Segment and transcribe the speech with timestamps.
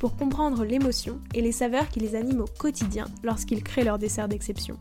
[0.00, 4.28] pour comprendre l'émotion et les saveurs qui les animent au quotidien lorsqu'ils créent leur dessert
[4.28, 4.78] d'exception.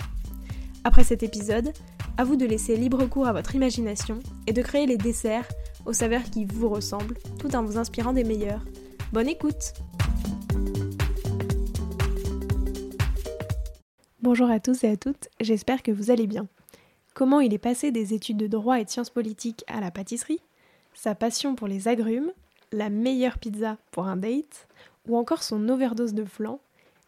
[0.86, 1.74] Après cet épisode,
[2.18, 5.48] à vous de laisser libre cours à votre imagination et de créer les desserts
[5.86, 8.64] aux saveurs qui vous ressemblent tout en vous inspirant des meilleurs.
[9.12, 9.74] Bonne écoute
[14.22, 16.48] Bonjour à tous et à toutes, j'espère que vous allez bien.
[17.14, 20.42] Comment il est passé des études de droit et de sciences politiques à la pâtisserie,
[20.94, 22.32] sa passion pour les agrumes,
[22.72, 24.69] la meilleure pizza pour un date,
[25.10, 26.60] ou encore son overdose de flan,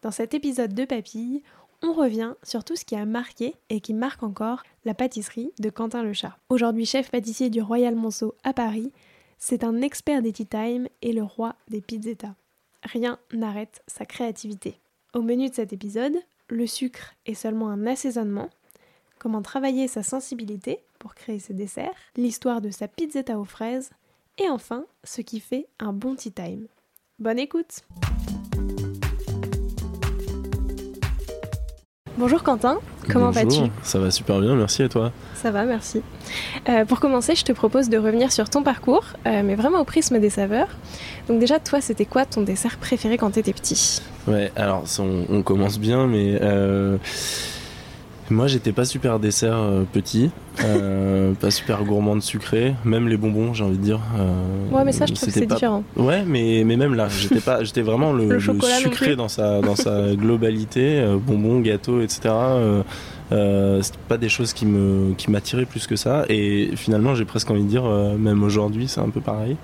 [0.02, 1.44] dans cet épisode de Papille,
[1.84, 5.70] on revient sur tout ce qui a marqué et qui marque encore la pâtisserie de
[5.70, 6.36] Quentin Le Chat.
[6.50, 8.92] Aujourd'hui chef pâtissier du Royal Monceau à Paris,
[9.38, 12.36] c'est un expert des tea time et le roi des pizzetta.
[12.84, 14.80] Rien n'arrête sa créativité.
[15.14, 16.16] Au menu de cet épisode,
[16.50, 18.50] le sucre est seulement un assaisonnement,
[19.20, 23.92] comment travailler sa sensibilité pour créer ses desserts, l'histoire de sa pizzetta aux fraises,
[24.40, 26.68] et enfin ce qui fait un bon tea time.
[27.22, 27.82] Bonne écoute.
[32.18, 32.80] Bonjour Quentin,
[33.12, 33.70] comment vas-tu?
[33.84, 35.12] Ça va super bien, merci et toi.
[35.36, 36.02] Ça va, merci.
[36.68, 39.84] Euh, pour commencer, je te propose de revenir sur ton parcours, euh, mais vraiment au
[39.84, 40.70] prisme des saveurs.
[41.28, 44.02] Donc déjà, toi, c'était quoi ton dessert préféré quand tu étais petit?
[44.28, 44.86] Ouais, alors
[45.30, 46.98] on, commence bien, mais euh,
[48.32, 50.32] moi, j'étais pas super dessert euh, petit,
[50.64, 54.00] euh, pas super gourmand de sucré, même les bonbons, j'ai envie de dire.
[54.18, 55.84] Euh, ouais, mais ça, je trouve que c'est différent.
[55.96, 60.16] Ouais, mais, mais même là, j'étais pas, j'étais vraiment le, sucré dans sa, dans sa
[60.16, 62.34] globalité, bonbons, gâteaux, etc.
[63.30, 67.50] c'est pas des choses qui me qui m'attiraient plus que ça et finalement j'ai presque
[67.50, 67.84] envie de dire
[68.20, 69.56] même aujourd'hui c'est un peu pareil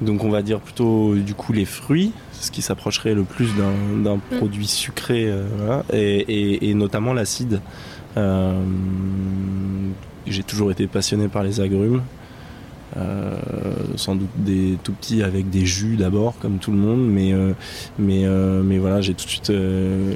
[0.00, 4.16] donc on va dire plutôt du coup les fruits ce qui s'approcherait le plus d'un
[4.16, 4.20] mm.
[4.38, 7.60] produit sucré, euh, et, notamment l'acide.
[8.16, 8.60] Euh,
[10.26, 12.02] j'ai toujours été passionné par les agrumes.
[12.96, 13.36] Euh,
[13.94, 17.32] sans doute des tout petits avec des jus d'abord comme tout le monde mais
[18.00, 18.24] mais
[18.64, 19.52] mais voilà j'ai tout de suite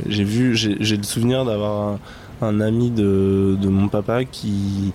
[0.09, 2.01] j'ai vu j'ai le souvenir d'avoir
[2.43, 4.93] un, ami de, de, mon papa qui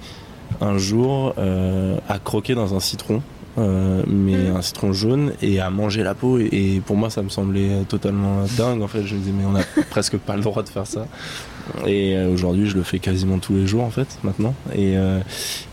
[0.60, 3.22] un jour a croqué dans un citron
[3.59, 6.40] euh, mais un citron jaune et à manger la peau.
[6.40, 8.81] Et, pour moi, ça me semblait totalement dingue.
[8.81, 11.06] En fait, je me disais, mais on a presque pas le droit de faire ça.
[11.86, 14.56] Et euh, aujourd'hui, je le fais quasiment tous les jours, en fait, maintenant.
[14.74, 15.20] Et, euh,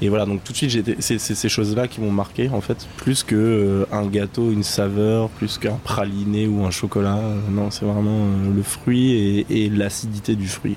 [0.02, 3.22] et voilà, donc tout de suite, c'est ces choses-là qui m'ont marqué, en fait, plus
[3.22, 7.18] que un gâteau, une saveur, plus qu'un praliné ou un chocolat.
[7.50, 10.76] non, c'est vraiment le fruit et l'acidité du fruit.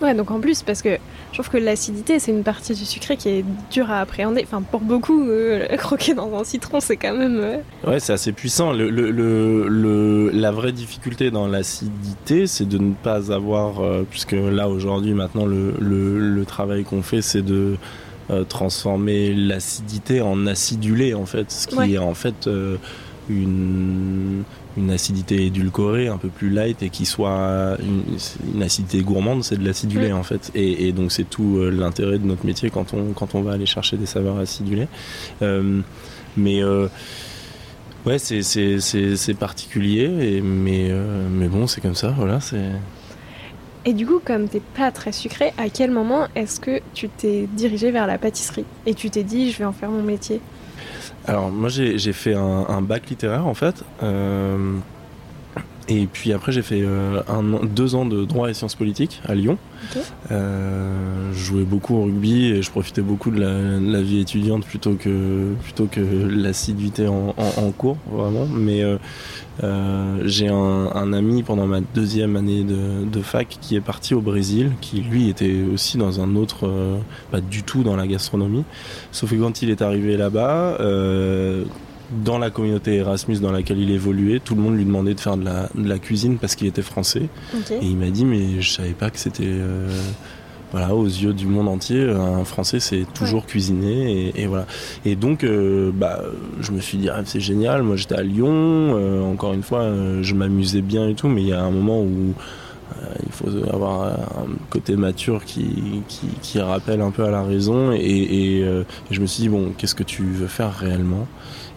[0.00, 0.96] Ouais, donc en plus, parce que
[1.30, 4.42] je trouve que l'acidité, c'est une partie du sucré qui est dure à appréhender.
[4.44, 7.38] Enfin, pour beaucoup, euh, croquer dans un citron, c'est quand même.
[7.38, 7.56] Euh,
[7.86, 8.72] ouais, c'est assez puissant.
[8.72, 13.80] Le, le, le, la vraie difficulté dans l'acidité, c'est de ne pas avoir.
[13.80, 17.76] Euh, puisque là, aujourd'hui, maintenant, le, travail qu'on fait, c'est de.
[18.48, 22.48] transformer l'acidité en acidulé en fait ce qui est en fait
[23.30, 24.42] une,
[24.76, 29.64] une acidité édulcorée, un peu plus light et qui soit une, acidité gourmande, c'est de
[29.64, 30.50] l'acidulé en fait.
[30.54, 33.66] Et, donc c'est tout euh, l'intérêt de notre métier quand on, quand on va aller
[33.66, 34.88] chercher des saveurs acidulées.
[35.42, 35.80] Euh,
[36.36, 36.88] mais euh,
[38.06, 40.92] ouais, c'est particulier, et, mais,
[41.30, 42.38] mais bon, c'est comme ça, voilà.
[43.86, 47.48] Et du coup, comme t'es pas très sucré, à quel moment est-ce que tu t'es
[47.50, 48.66] dirigé vers la pâtisserie?
[48.84, 50.40] Et tu t'es dit je vais en faire mon métier?
[51.26, 53.84] Alors moi j'ai fait un, bac littéraire en fait.
[54.02, 54.76] Euh,
[55.90, 59.34] et puis après j'ai fait euh, un, deux ans de droit et sciences politiques à
[59.34, 59.58] Lyon.
[60.30, 64.94] Euh, je jouais beaucoup au rugby et je profitais beaucoup de la, vie étudiante plutôt
[64.94, 67.32] que plutôt que l'assiduité en,
[67.76, 68.46] cours vraiment.
[68.46, 68.82] Mais
[69.64, 74.70] euh, j'ai un, ami pendant ma deuxième année de, fac qui est parti au Brésil,
[74.80, 76.70] qui lui était aussi dans un autre,
[77.32, 78.64] pas du tout dans la gastronomie.
[79.10, 80.78] Sauf que quand il est arrivé là-bas,
[82.10, 85.36] dans la communauté Erasmus dans laquelle il évoluait, tout le monde lui demandait de faire
[85.36, 87.28] de la, cuisine parce qu'il était français.
[87.70, 89.44] Et il m'a dit, mais je savais pas que c'était.
[89.46, 89.88] Euh,
[90.72, 94.66] voilà, aux yeux du monde entier, un Français c'est toujours cuisiner et, voilà.
[95.04, 96.20] Et donc, euh, bah,
[96.60, 97.82] je me suis dit ah, c'est génial.
[97.82, 99.90] Moi j'étais à Lyon, euh, encore une fois,
[100.22, 102.34] je m'amusais bien et tout, mais il y a un moment où
[103.24, 106.02] il faut avoir un côté mature qui,
[106.42, 107.92] qui, rappelle un peu à la raison.
[107.92, 108.64] Et,
[109.10, 111.26] je me suis dit, bon, qu'est-ce que tu veux faire réellement?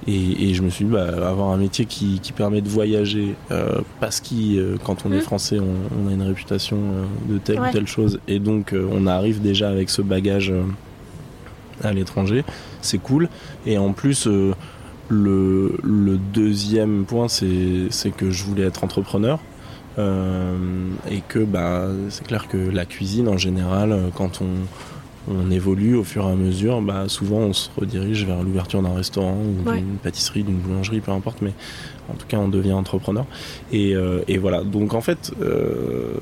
[0.08, 3.36] Et, je me suis dit, bah, avoir un métier qui, permet de voyager,
[4.00, 5.22] parce que quand on est mmh.
[5.22, 6.78] français, on, a une réputation
[7.28, 10.54] de telle ou telle chose, et donc on arrive déjà avec ce bagage
[11.84, 12.44] à l'étranger,
[12.82, 13.30] c'est cool.
[13.66, 14.28] Et en plus,
[15.10, 19.40] le, le, deuxième point, c'est que je voulais être entrepreneur.
[20.00, 20.58] Euh,
[21.10, 24.66] et que bah, c'est clair que la cuisine en général, quand on,
[25.28, 28.94] on évolue au fur et à mesure, bah, souvent on se redirige vers l'ouverture d'un
[28.94, 31.54] restaurant ou d'une pâtisserie, d'une boulangerie, peu importe, mais
[32.10, 33.26] en tout cas on devient entrepreneur.
[33.72, 36.16] Et, euh, et voilà, donc en fait, euh,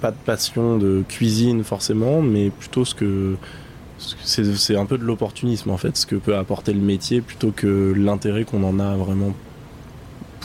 [0.00, 3.36] pas de passion de cuisine forcément, mais plutôt ce que
[3.98, 7.92] c'est un peu de l'opportunisme en fait, ce que peut apporter le métier plutôt que
[7.96, 9.34] l'intérêt qu'on en a vraiment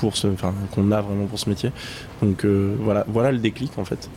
[0.03, 1.71] pour ce, enfin qu'on a vraiment pour ce métier.
[2.21, 4.09] Donc euh, voilà, voilà le déclic en fait.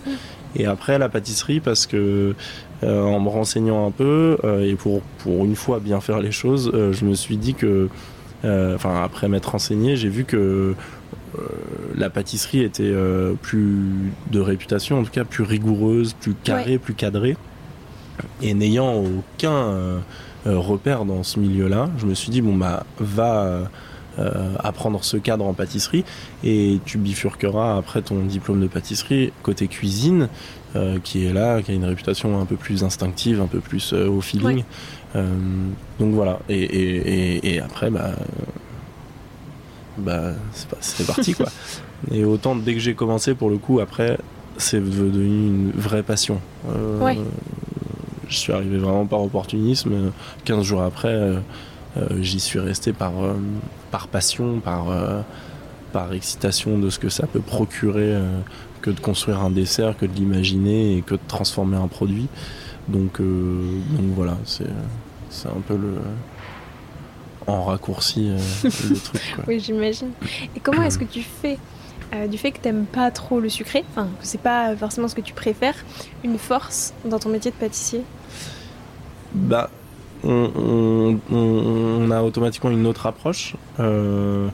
[0.56, 2.34] Et après la pâtisserie parce que
[2.82, 6.32] euh, en me renseignant un peu euh, et pour pour une fois bien faire les
[6.32, 7.88] choses, je me suis dit que,
[8.42, 10.74] enfin après m'être renseigné, j'ai vu que
[11.94, 12.94] la pâtisserie était
[13.42, 17.36] plus de réputation, en tout cas plus rigoureuse, plus carrée, plus cadrée.
[18.42, 20.00] Et n'ayant aucun
[20.46, 23.68] repère dans ce milieu-là, je me suis dit, bon, bah, va
[24.18, 26.04] euh, apprendre ce cadre en pâtisserie
[26.44, 30.28] et tu bifurqueras après ton diplôme de pâtisserie côté cuisine,
[31.04, 34.20] qui est là, qui a une réputation un peu plus instinctive, un peu plus au
[34.20, 34.62] feeling.
[35.14, 36.38] donc voilà.
[36.50, 38.10] Et, après, bah,
[39.96, 40.32] bah
[40.80, 41.46] c'est parti quoi.
[42.12, 44.18] et autant dès que j'ai commencé, pour le coup, après,
[44.58, 46.42] c'est devenu une vraie passion.
[47.00, 47.16] ouais
[48.28, 50.12] je suis arrivé vraiment par opportunisme.
[50.44, 51.38] 15 jours après, euh,
[51.96, 53.34] euh, j'y suis resté par, euh,
[53.90, 54.86] par passion, par,
[55.92, 58.16] par excitation de ce que ça peut procurer
[58.82, 62.28] que de construire un dessert, que de l'imaginer et que de transformer un produit.
[62.88, 64.70] Donc, donc voilà, c'est,
[65.30, 65.94] c'est un peu le
[67.46, 68.28] en raccourci
[68.64, 68.70] le
[69.04, 69.36] truc.
[69.46, 70.10] Oui, j'imagine.
[70.56, 71.58] Et comment est-ce que tu fais
[72.28, 75.20] du fait que t'aimes pas trop le sucré, enfin que c'est pas forcément ce que
[75.20, 75.76] tu préfères,
[76.24, 78.02] une force dans ton métier de pâtissier?
[79.34, 79.70] Bah,
[80.24, 84.48] on, a automatiquement une autre approche euh,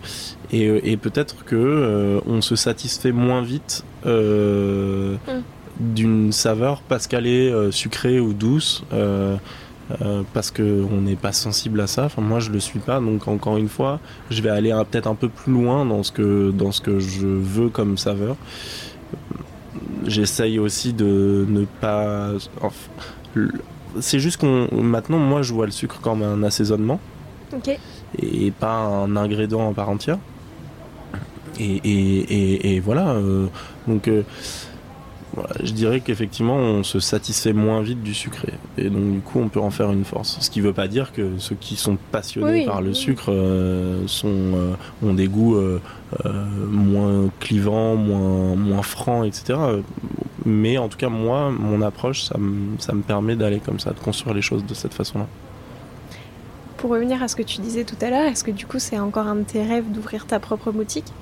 [0.50, 5.42] et, peut-être que euh, on se satisfait moins vite euh, mm.
[5.80, 8.84] d'une saveur parce qu'elle est sucrée ou douce
[10.32, 12.04] parce qu'on n'est pas sensible à ça.
[12.04, 14.00] Enfin, moi, je le suis pas, donc encore une fois,
[14.30, 17.26] je vais aller peut-être un peu plus loin dans ce que dans ce que je
[17.26, 18.36] veux comme saveur.
[20.06, 22.30] J'essaye aussi de ne pas
[24.00, 27.00] c'est juste qu'on maintenant moi je vois le sucre comme un assaisonnement
[28.18, 30.18] et pas un ingrédient en part entière.
[31.60, 33.10] Et, voilà.
[33.10, 33.46] Euh,
[33.86, 34.22] donc euh,
[35.62, 39.48] je dirais qu'effectivement on se satisfait moins vite du sucré et donc du coup on
[39.48, 40.38] peut en faire une force.
[40.40, 44.02] Ce qui ne veut pas dire que ceux qui sont passionnés par le sucre euh,
[44.06, 45.60] sont ont des goûts
[46.68, 49.58] moins clivants, moins moins francs, etc.
[50.44, 54.34] Mais en tout cas, moi, mon approche, ça, me permet d'aller comme ça, de construire
[54.34, 55.26] les choses de cette façon-là.
[56.76, 58.98] Pour revenir à ce que tu disais tout à l'heure, est-ce que du coup, c'est
[58.98, 61.12] encore un de tes rêves d'ouvrir ta propre boutique?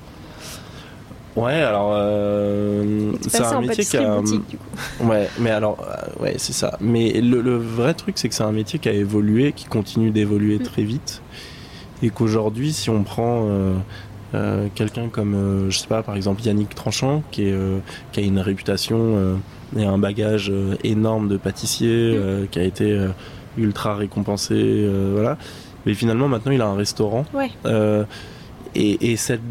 [1.35, 4.17] Ouais, alors euh, c'est un métier qui a.
[4.17, 4.65] Boutique, du coup.
[5.05, 6.77] Ouais, mais alors euh, ouais, c'est ça.
[6.81, 10.59] Mais le, vrai truc, c'est que c'est un métier qui a évolué, qui continue d'évoluer
[10.59, 10.63] mm.
[10.63, 11.21] très vite,
[12.03, 13.73] et qu'aujourd'hui, si on prend euh,
[14.33, 17.79] euh, quelqu'un comme, euh, je sais pas, par exemple Yannick Tranchant, qui, est, euh,
[18.11, 19.39] qui a une réputation
[19.77, 20.51] et un bagage
[20.83, 22.47] énorme de pâtissier, mm.
[22.49, 23.07] qui a été
[23.57, 25.37] ultra récompensé, voilà.
[25.85, 27.25] Mais finalement, maintenant, il a un restaurant.
[28.73, 29.41] Et, et, cette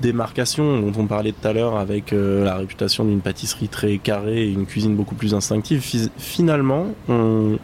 [0.00, 4.52] démarcation dont on parlait tout à l'heure avec la réputation d'une pâtisserie très carrée et
[4.52, 5.82] une cuisine beaucoup plus instinctive,
[6.16, 7.58] finalement, on,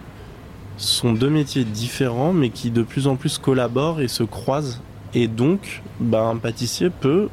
[0.76, 4.80] sont deux métiers différents mais qui de plus en plus collaborent et se croisent
[5.14, 7.28] et donc, bah, un pâtissier peut,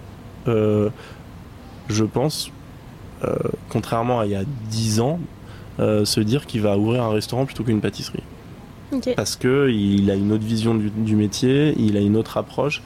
[0.48, 0.89] euh,
[1.89, 2.51] je pense,
[3.24, 3.36] euh,
[3.70, 5.20] contrairement à il y a 10 ans,
[5.79, 8.24] euh, se dire qu'il va ouvrir un restaurant plutôt qu'une pâtisserie.
[9.15, 12.82] Parce qu'il a une autre vision du, métier, il a une autre approche,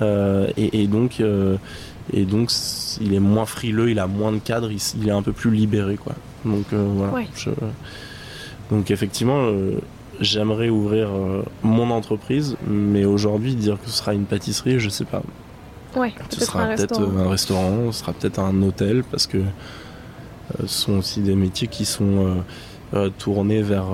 [0.00, 1.20] et, donc,
[2.12, 2.50] et donc
[3.00, 5.96] il est moins frileux, il a moins de cadre, il, est un peu plus libéré.
[5.96, 6.14] Quoi.
[6.44, 7.24] Donc voilà.
[8.70, 9.50] donc effectivement,
[10.22, 15.04] j'aimerais ouvrir euh, mon entreprise, mais aujourd'hui, dire que ce sera une pâtisserie, je sais
[15.04, 15.22] pas.
[15.96, 19.42] Ouais, ce sera peut-être un restaurant, ce sera peut-être un hôtel, parce que euh,
[20.60, 22.42] ce sont aussi des métiers qui sont
[22.94, 23.88] euh, tournés vers,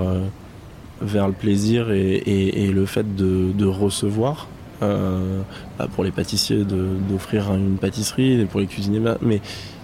[1.01, 4.47] vers le plaisir et, le fait de, recevoir.
[4.81, 9.41] Bah, pour les pâtissiers d'offrir une pâtisserie pour les cuisiniers bah, mais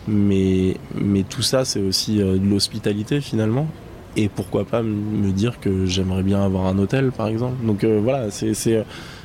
[0.06, 3.66] Mais, mais tout ça, c'est aussi de l'hospitalité finalement.
[4.16, 7.64] Et pourquoi pas me dire que j'aimerais bien avoir un hôtel, par exemple.
[7.64, 8.54] Donc voilà, c'est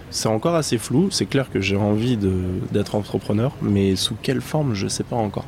[0.10, 1.10] c'est encore assez flou.
[1.12, 5.46] C'est clair que j'ai envie d'être entrepreneur, mais sous quelle forme, je sais pas encore.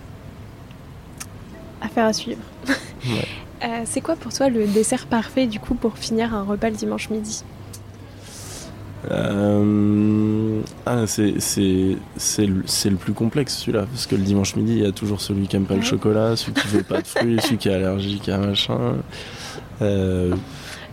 [1.81, 2.41] Affaire à suivre.
[3.63, 6.75] Euh, c'est quoi pour toi le dessert parfait du coup pour finir un repas le
[6.75, 7.43] dimanche midi?
[9.09, 11.33] Euh, ah, c'est,
[12.45, 15.55] le, plus complexe celui-là, parce que le dimanche midi, il y a toujours celui qui
[15.55, 18.37] aime pas le chocolat, celui qui veut pas de fruits, celui qui est allergique à
[18.37, 18.95] machin.
[19.81, 20.35] Euh,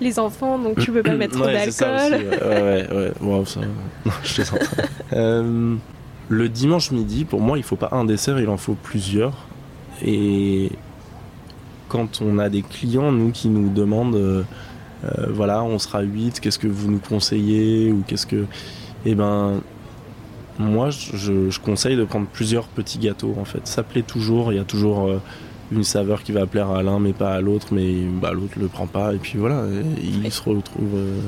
[0.00, 2.12] les enfants, donc tu peux pas mettre trop d'alcool.
[2.12, 3.44] Ouais, ouais, ouais.
[3.44, 3.60] ça,
[4.22, 4.42] je
[5.12, 5.76] euh,
[6.28, 9.34] le dimanche midi, pour moi, il faut pas un dessert, il en faut plusieurs.
[10.04, 10.70] Et
[11.88, 14.42] quand on a des clients, nous, qui nous demandent, euh,
[15.28, 18.44] voilà, on sera 8, qu'est-ce que vous nous conseillez Ou qu'est-ce que.
[19.04, 19.60] Eh ben.
[20.60, 23.64] Moi, je, je, conseille de prendre plusieurs petits gâteaux en fait.
[23.68, 25.20] Ça plaît toujours, il y a toujours
[25.70, 28.68] une saveur qui va plaire à l'un mais pas à l'autre, mais bah, l'autre le
[28.68, 29.64] prend pas et puis voilà,
[30.02, 31.20] il se retrouve euh,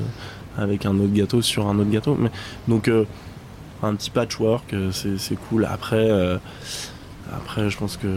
[0.57, 2.17] avec un autre gâteau sur un autre gâteau.
[2.19, 2.31] Mais,
[2.69, 3.05] donc euh,
[3.83, 5.65] un petit patchwork, euh, c'est cool.
[5.65, 6.11] Après,
[7.33, 8.09] après, je pense que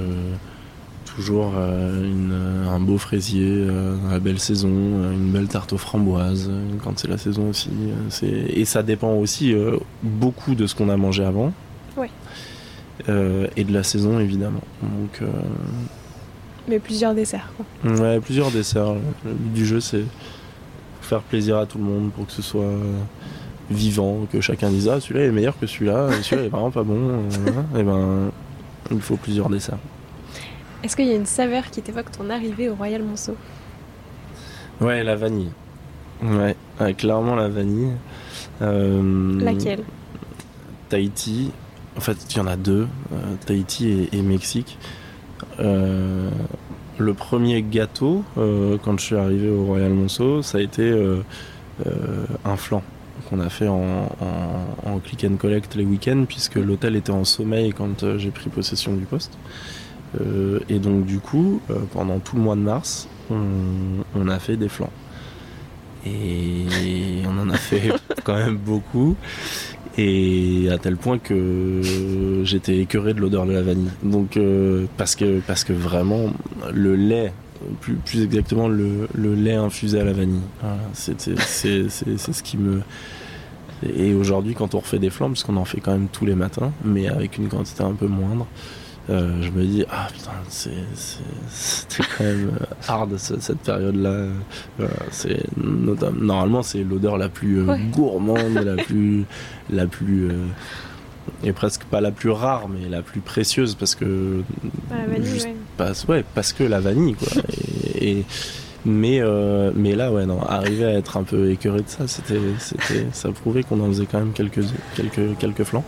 [1.16, 3.68] toujours un beau fraisier
[4.10, 6.50] la belle saison, une belle tarte aux framboises
[6.84, 7.70] quand c'est la saison aussi.
[8.24, 9.54] et ça dépend aussi
[10.02, 11.54] beaucoup de ce qu'on a mangé avant.
[13.08, 14.62] et de la saison évidemment.
[14.82, 15.22] Donc
[16.68, 17.92] mais plusieurs desserts, quoi.
[17.92, 18.94] Ouais, plusieurs desserts.
[19.26, 20.06] Le but du jeu, c'est
[21.02, 22.64] faire plaisir à tout le monde pour que ce soit
[23.70, 27.20] vivant, que chacun dise Ah, celui-là est meilleur que celui-là, celui-là est vraiment pas bon.
[27.76, 28.32] et eh ben,
[28.92, 29.80] il faut plusieurs desserts.
[30.84, 33.36] Est-ce qu'il y a une saveur qui t'évoque ton arrivée au Royal Monceau?
[34.82, 35.52] Ouais, la vanille.
[36.22, 36.56] Ouais,
[36.94, 37.94] clairement la vanille.
[38.62, 39.84] Euh, Laquelle?
[40.90, 41.52] Tahiti.
[41.98, 44.78] En fait, il y en a deux, euh, Tahiti et Mexique.
[45.60, 46.30] Euh,
[46.98, 51.22] le premier gâteau, euh, quand je suis arrivé au Royal Monceau, ça a été euh,
[52.46, 52.84] un flan
[53.30, 54.10] qu'on a fait en,
[55.04, 59.06] click and collect les week-ends, puisque l'hôtel était en sommeil quand j'ai pris possession du
[59.06, 59.38] poste.
[60.70, 64.92] Et donc du coup, pendant tout le mois de mars, on, a fait des flans.
[66.06, 66.66] Et
[67.26, 67.94] on en a fait
[68.24, 69.16] quand même beaucoup
[69.98, 71.82] et à tel point que
[72.44, 73.92] j'étais écœuré de l'odeur de la vanille.
[74.04, 76.34] Donc euh, parce que parce que vraiment
[76.74, 77.32] le lait
[77.80, 80.42] plus, plus exactement le, le, lait infusé à la vanille.
[80.94, 82.82] c'est ce qui me
[83.96, 86.36] et aujourd'hui quand on refait des flammes parce qu'on en fait quand même tous les
[86.36, 88.48] matins mais avec une quantité un peu moindre
[89.10, 94.28] euh, je me dis ah putain c'était quand même euh, hard cette, période là
[95.12, 99.26] c'est normalement c'est l'odeur la plus euh, gourmande la plus
[99.70, 100.32] la plus
[101.44, 104.42] et presque pas la plus rare mais la plus précieuse parce que
[106.08, 106.24] ouais.
[106.34, 107.44] parce que la vanille quoi.
[108.00, 108.24] Et,
[108.86, 109.22] mais
[109.76, 113.30] mais là ouais non arriver à être un peu écœuré de ça c'était c'était ça
[113.34, 114.64] prouvait qu'on en faisait quand même quelques
[114.96, 115.86] quelques quelques flancs.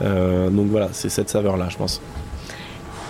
[0.00, 2.00] Donc voilà c'est cette saveur là je pense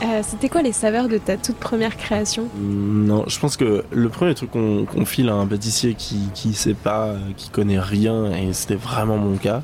[0.02, 2.48] euh, c'était quoi les saveurs de ta toute première création?
[2.58, 6.74] Non, je pense que le premier truc qu'on file à un pâtissier qui qui sait
[6.74, 9.62] pas, qui connaît rien, et c'était vraiment mon cas,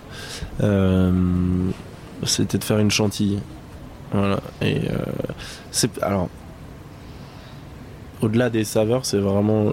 [0.62, 1.12] euh,
[2.24, 3.40] c'était de faire une chantilly.
[4.12, 4.40] Voilà.
[4.60, 4.96] Et euh,
[5.70, 6.28] c'est alors
[8.22, 9.72] au-delà des saveurs, c'est vraiment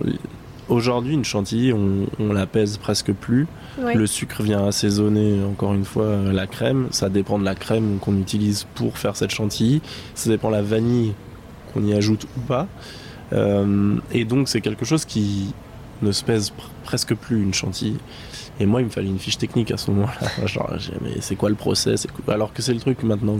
[0.69, 3.47] aujourd'hui une chantilly, on, on la pèse presque plus.
[3.77, 6.87] Le sucre vient assaisonner, encore une fois, la crème.
[6.91, 9.81] Ça dépend de la crème qu'on utilise pour faire cette chantilly.
[10.15, 11.13] Ça dépend de la vanille
[11.73, 12.67] qu'on y ajoute ou pas.
[13.33, 15.53] Euh, et donc, c'est quelque chose qui
[16.01, 16.51] ne se pèse
[16.83, 17.97] presque plus une chantilly.
[18.61, 20.27] Et moi, il me fallait une fiche technique à ce moment-là.
[20.45, 22.07] Genre, mais c'est quoi le process?
[22.27, 23.37] Alors que c'est le truc maintenant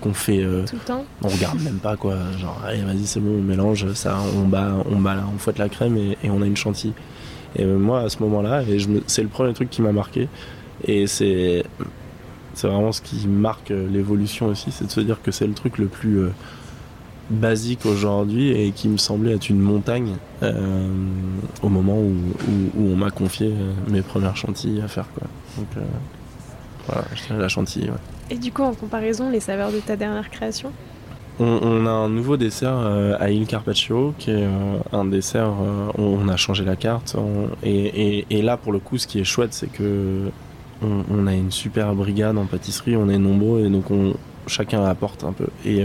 [0.00, 0.42] qu'on fait.
[0.42, 2.16] Euh, Tout le temps On regarde même pas quoi.
[2.38, 5.68] Genre, allez, vas-y, c'est bon, on mélange ça, on bat, on bat, on fouette la
[5.68, 6.94] crème et, et on a une chantilly.
[7.56, 10.28] Et moi, à ce moment-là, et c'est le premier truc qui m'a marqué.
[10.86, 11.64] Et c'est,
[12.54, 15.78] c'est vraiment ce qui marque l'évolution aussi, c'est de se dire que c'est le truc
[15.78, 16.30] le plus euh,
[17.30, 20.86] basique aujourd'hui et qui me semblait être une montagne euh,
[21.62, 22.14] au moment où,
[22.76, 25.06] où, on m'a confié euh, mes premières chantilles à faire.
[25.14, 25.26] Quoi.
[25.56, 25.84] Donc
[26.86, 27.88] voilà, la chantilly.
[28.30, 30.72] Et du coup, en comparaison, les saveurs de ta dernière création?
[31.40, 35.48] On, a un nouveau dessert euh, à Il Carpaccio qui est euh, un dessert.
[35.48, 37.16] Euh, on, a changé la carte.
[37.64, 40.30] et, là, pour le coup, ce qui est chouette, c'est que
[40.82, 42.96] on, a une super brigade en pâtisserie.
[42.96, 44.14] On est nombreux et donc on,
[44.46, 45.46] chacun apporte un peu.
[45.64, 45.84] Et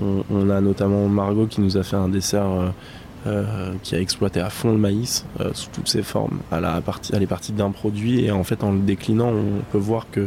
[0.00, 2.72] on, a notamment Margot qui nous a fait un dessert.
[3.82, 6.40] qui a exploité à fond le maïs sous toutes ses formes.
[6.50, 9.62] Elle, a parti, elle est partie d'un produit et en fait en le déclinant on
[9.70, 10.26] peut voir que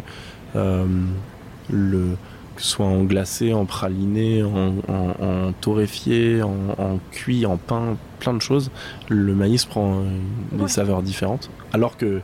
[0.54, 2.16] le,
[2.56, 8.42] que ce soit en glacé, en praliné, en, torréfié, en, cuit, en pain, plein de
[8.42, 8.72] choses,
[9.10, 10.04] le maïs prend
[10.52, 11.50] des saveurs différentes.
[11.74, 12.22] Alors que,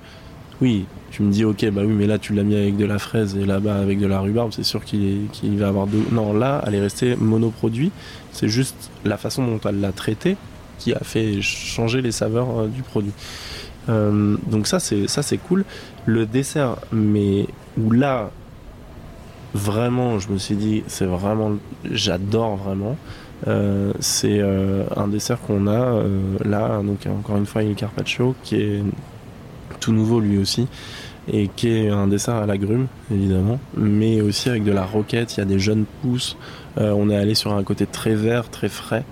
[0.62, 3.00] oui, tu me dis, ok, bah oui, mais là tu l'as mis avec de la
[3.00, 6.04] fraise et là-bas avec de la rhubarbe, c'est sûr qu'il va avoir deux.
[6.12, 7.92] Non, là, elle est restée monoproduit.
[8.32, 10.38] C'est juste la façon dont elle l'a traité
[10.78, 13.12] qui a fait changer les saveurs euh, du produit.
[13.90, 15.66] Euh, donc ça c'est ça c'est cool.
[16.06, 18.32] Le dessert, mais où là
[19.54, 21.54] vraiment, je me suis dit, c'est vraiment,
[21.92, 22.96] j'adore vraiment.
[23.48, 24.40] Euh, c'est
[24.96, 26.04] un dessert qu'on a
[26.46, 28.84] là, donc encore une fois, il carpaccio qui est
[29.82, 30.68] tout nouveau lui aussi
[31.32, 35.36] et qui est un dessert à l'agrumes évidemment, mais aussi avec de la roquette.
[35.36, 36.38] Il y a des jeunes pousses.
[36.78, 39.04] on est allé sur un côté très vert, très frais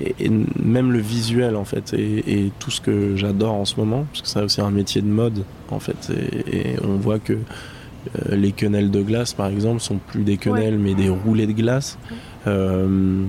[0.00, 0.30] et,
[0.62, 4.28] même le visuel en fait et, tout ce que j'adore en ce moment parce que
[4.28, 6.10] c'est aussi un métier de mode en fait
[6.52, 10.78] et, on voit que euh, les quenelles de glace par exemple sont plus des quenelles
[10.78, 11.98] mais des roulés de glace
[12.46, 13.24] euh,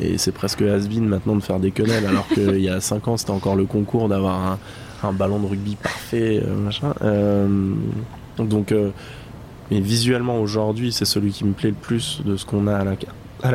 [0.00, 3.16] et c'est presque has-been maintenant de faire des quenelles alors qu'il y a 5 ans
[3.16, 4.58] c'était encore le concours d'avoir un,
[5.12, 6.94] ballon de rugby parfait euh, machin
[8.38, 8.72] donc
[9.70, 12.84] mais visuellement aujourd'hui c'est celui qui me plaît le plus de ce qu'on a à
[12.84, 12.96] la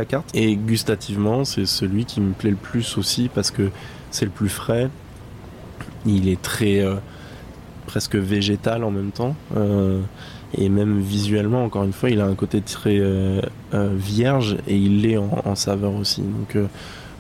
[0.05, 0.29] carte.
[0.33, 3.69] Et gustativement, c'est celui qui me plaît le plus aussi parce que
[4.12, 4.89] c'est le plus frais.
[6.05, 6.95] Il est très euh,
[7.85, 9.35] presque végétal en même temps.
[9.55, 10.01] Euh,
[10.55, 15.01] et même visuellement, encore une fois, il a un côté très euh, vierge et il
[15.01, 16.21] l'est en, saveur aussi.
[16.21, 16.57] Donc,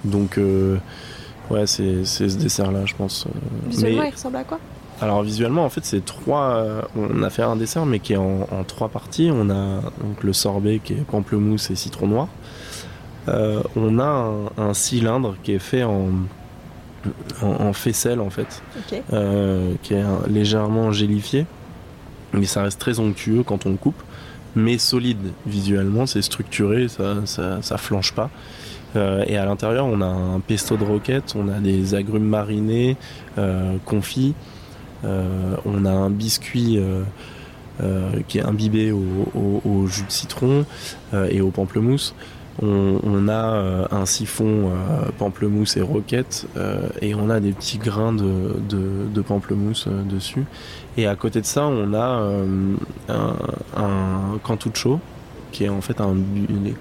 [0.05, 0.39] donc
[1.49, 3.27] ouais, c'est ce dessert-là, je pense.
[3.67, 4.59] Visuellement, il ressemble à quoi?
[5.01, 6.63] Alors visuellement, en fait, c'est trois.
[6.95, 9.29] on a fait un dessert, mais qui est en, en, trois parties.
[9.33, 12.27] On a donc le sorbet qui est pamplemousse et citron noir.
[13.29, 16.09] Euh, on a un, cylindre qui est fait en,
[17.41, 18.61] en, faisselle en fait,
[19.13, 21.45] euh, qui est légèrement gélifié,
[22.33, 24.01] mais ça reste très onctueux quand on le coupe,
[24.55, 28.29] mais solide visuellement, c'est structuré, ça, ça, flanche pas.
[28.95, 32.97] Euh, et à l'intérieur, on a un pesto de roquette, on a des agrumes marinés,
[33.85, 34.33] confits,
[35.03, 36.79] on a un biscuit.
[38.27, 40.65] qui est imbibé au jus de citron
[41.29, 42.13] et au pamplemousse.
[42.61, 47.79] On, a euh, un siphon euh, pamplemousse et roquette euh, et on a des petits
[47.79, 50.45] grains de, pamplemousse dessus.
[50.97, 52.29] Et à côté de ça, on a
[53.09, 53.35] un,
[53.75, 54.99] un cantuccio
[55.53, 56.15] qui est en fait un,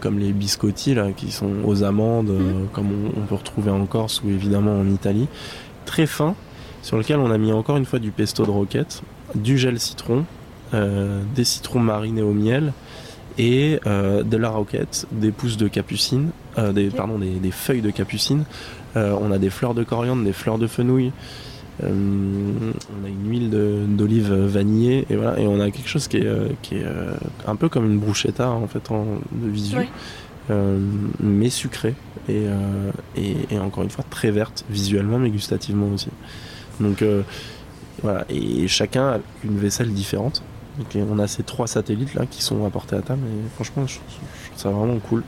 [0.01, 2.69] comme les biscotti là, qui sont aux amandes, mhm.
[2.73, 5.29] comme on, peut retrouver en Corse ou évidemment en Italie,
[5.87, 6.35] très fin,
[6.83, 9.03] sur lequel on a mis encore une fois du pesto de roquette,
[9.37, 10.25] du gel citron,
[10.73, 12.73] des citrons marinés au miel
[13.39, 17.91] et euh, de la roquette, des pousses de capucine, euh, des, pardon, des, feuilles de
[17.91, 18.45] capucine.
[18.97, 21.13] Euh, on a des fleurs de coriandre, des fleurs de fenouil.
[21.83, 23.51] On a une huile
[23.97, 25.39] d'olive vanillée et voilà.
[25.39, 26.87] Et on a quelque chose qui est, qui est
[27.47, 29.77] un peu comme une bruschetta en fait en, de visu
[31.21, 31.95] mais sucré
[32.29, 32.45] et,
[33.17, 36.09] et, encore une fois très verte visuellement mais gustativement aussi.
[36.79, 37.03] Donc
[38.03, 38.25] voilà.
[38.29, 40.43] Et chacun a une vaisselle différente.
[40.95, 44.29] On a ces trois satellites là qui sont apportés à table et franchement je, trouve
[44.57, 45.23] ça vraiment cool.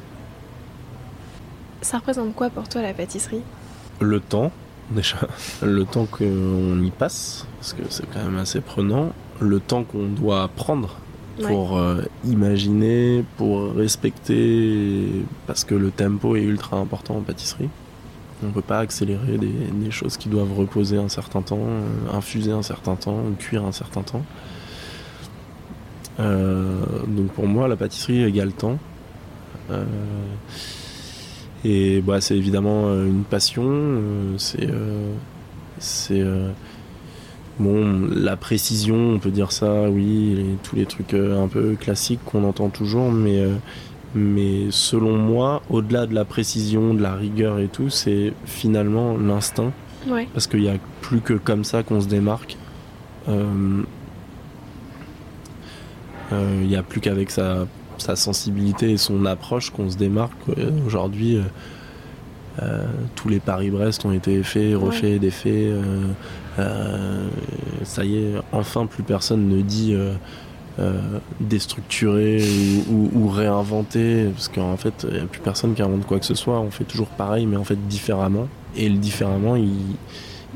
[1.83, 3.43] Ça représente quoi pour toi la pâtisserie?
[4.01, 4.51] Le temps,
[4.91, 5.17] déjà,
[5.63, 10.09] le temps qu'on y passe, parce que c'est quand même assez prenant, le temps qu'on
[10.09, 10.97] doit prendre
[11.43, 17.69] pour euh, imaginer, pour respecter, parce que le tempo est ultra important en pâtisserie.
[18.43, 22.53] On ne peut pas accélérer des, choses qui doivent reposer un certain temps, euh, infuser
[22.53, 24.25] un certain temps, cuire un certain temps.
[26.21, 28.79] Euh, donc pour moi, la pâtisserie égale temps.
[31.65, 33.73] Euh, et bah, c'est évidemment euh, une passion.
[34.39, 34.69] c'est
[35.79, 36.23] c'est
[37.59, 42.45] bon la précision, on peut dire ça, oui, tous les trucs un peu classiques qu'on
[42.45, 43.43] entend toujours, mais
[44.15, 49.73] mais selon moi, au-delà de la précision, de la rigueur et tout, c'est finalement l'instinct.
[50.33, 52.57] Parce qu'il n'y a plus que comme ça qu'on se démarque.
[53.29, 53.87] Il
[56.67, 57.67] n'y a plus qu'avec sa,
[57.99, 60.33] sensibilité et son approche qu'on se démarque.
[60.87, 61.43] Aujourd'hui, euh,
[62.63, 65.75] euh, tous les Paris-Brest ont été faits, refaits, défaits.
[66.59, 67.29] Euh,
[67.83, 69.97] ça y est, enfin, plus personne ne dit
[71.41, 72.43] déstructurer
[72.91, 76.27] ou, ou, réinventer, parce qu'en fait, il n'y a plus personne qui invente quoi que
[76.27, 76.61] ce soit.
[76.61, 78.49] On fait toujours pareil, mais en fait différemment.
[78.77, 79.71] Et le différemment, il,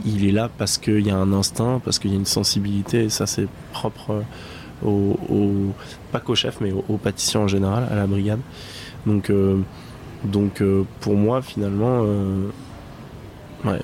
[0.05, 3.05] il est là parce qu'il y a un instinct, parce qu'il y a une sensibilité,
[3.05, 4.22] et ça, c'est propre
[4.84, 5.72] au,
[6.12, 8.40] pas qu'au chef, mais aux, pâtissiers en général, à la brigade.
[9.06, 9.58] Donc, euh,
[10.24, 12.48] donc euh, pour moi, finalement, euh,
[13.64, 13.80] ouais.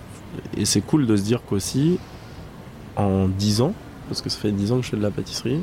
[0.56, 1.98] Et c'est cool de se dire qu'aussi,
[2.96, 3.74] en 10 ans,
[4.08, 5.60] parce que ça fait 10 ans que je fais de la pâtisserie,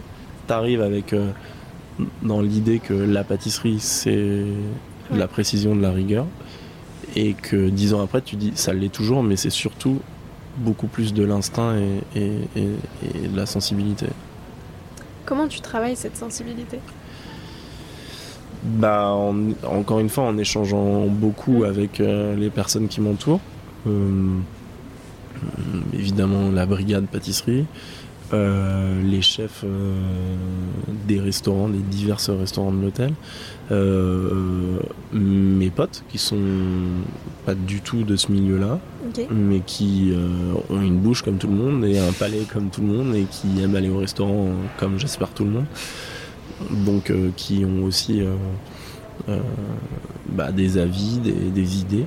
[0.47, 1.13] t'arrives avec
[2.21, 6.25] dans l'idée que la pâtisserie, c'est de la précision, de la rigueur.
[7.15, 9.99] Et que dix ans après, tu dis, ça l'est toujours, mais c'est surtout
[10.57, 11.75] beaucoup plus de l'instinct
[12.15, 14.07] et, de la sensibilité.
[15.25, 16.79] Comment tu travailles cette sensibilité?
[18.63, 19.15] Bah,
[19.63, 23.39] encore une fois, en échangeant beaucoup avec euh, les personnes qui m'entourent.
[23.88, 24.38] Euh,
[25.93, 27.65] évidemment, la brigade pâtisserie,
[28.33, 29.65] euh, les chefs
[31.07, 33.13] des restaurants, des divers restaurants de l'hôtel,
[35.13, 36.37] mes potes qui sont
[37.45, 38.79] pas du tout de ce milieu-là,
[39.31, 40.13] mais qui
[40.69, 43.23] ont une bouche comme tout le monde et un palais comme tout le monde et
[43.23, 45.65] qui aiment aller au restaurant comme j'espère tout le monde
[46.69, 48.35] donc euh, qui ont aussi euh,
[49.29, 49.39] euh,
[50.29, 52.05] bah, des avis, des, idées.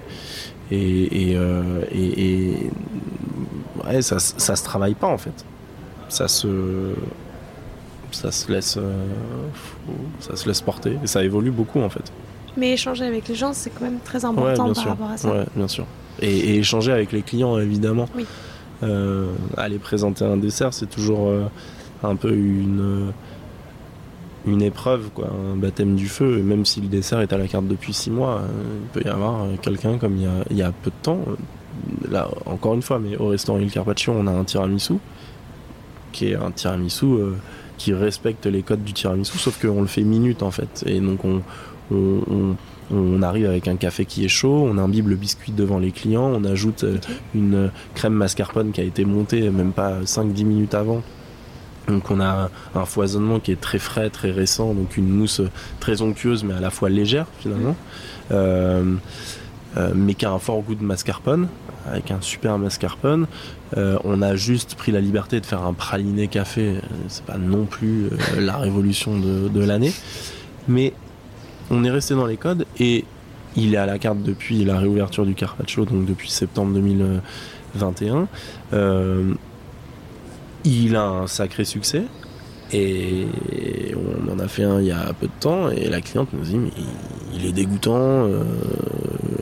[0.70, 1.37] Et,
[4.00, 5.44] ça, ça se travaille pas en fait.
[6.14, 6.94] Ça se,
[8.12, 8.79] ça se laisse,
[10.20, 12.12] ça se laisse porter et ça évolue beaucoup en fait.
[12.57, 15.33] Mais échanger avec les gens, c'est quand même très important par rapport à ça.
[15.33, 15.87] Ouais, bien sûr.
[16.20, 18.09] Et, échanger avec les clients, évidemment.
[18.14, 18.27] Oui.
[19.57, 21.33] aller présenter un dessert, c'est toujours
[22.05, 23.12] un peu une,
[24.46, 26.38] une épreuve, quoi, un baptême du feu.
[26.38, 29.09] Et même si le dessert est à la carte depuis six mois, euh, il peut
[29.09, 31.20] y avoir euh, quelqu'un comme il y, a, peu de temps.
[31.29, 34.94] Euh, là, encore une fois, mais au restaurant Il Carpaccio, on a un tiramisu
[36.14, 37.07] qui est un tiramisu
[37.77, 40.85] qui respecte les codes du tiramisu, sauf qu'on le fait minute en fait.
[40.87, 41.42] Et donc on,
[41.90, 46.31] on, arrive avec un café qui est chaud, on imbibe le biscuit devant les clients,
[46.35, 46.85] on ajoute
[47.35, 51.03] une crème mascarpone qui a été montée même pas 5-10 minutes avant.
[51.88, 55.42] Donc on a un foisonnement qui est très frais, très récent, donc une mousse
[55.81, 57.77] très onctueuse mais à la fois légère finalement,
[58.31, 58.94] euh,
[59.77, 61.48] euh, mais qui a un fort goût de mascarpone,
[61.87, 63.27] avec un super mascarpone.
[63.77, 66.77] Euh, on a juste pris la liberté de faire un praliné café,
[67.09, 69.92] c'est pas non plus la révolution de, de l'année,
[70.68, 70.92] mais
[71.70, 73.05] on est resté dans les codes et
[73.57, 78.29] il est à la carte depuis la réouverture du Carpaccio, donc depuis septembre 2021.
[80.64, 82.05] Il a un sacré succès.
[82.74, 86.28] Et on en a fait un il y a peu de temps et la cliente
[86.32, 86.70] nous dit mais
[87.37, 88.42] il est dégoûtant, euh,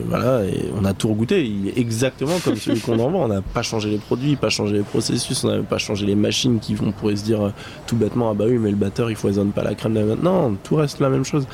[0.06, 3.24] voilà, et on a tout regoûté, il est exactement comme celui qu'on en vend.
[3.24, 6.14] On n'a pas changé les produits, pas changé les processus, on n'a pas changé les
[6.14, 7.50] machines qui vont pourrait se dire euh,
[7.86, 10.56] tout bêtement ah bah oui mais le batteur il foisonne pas la crème de Non,
[10.62, 11.46] tout reste la même chose.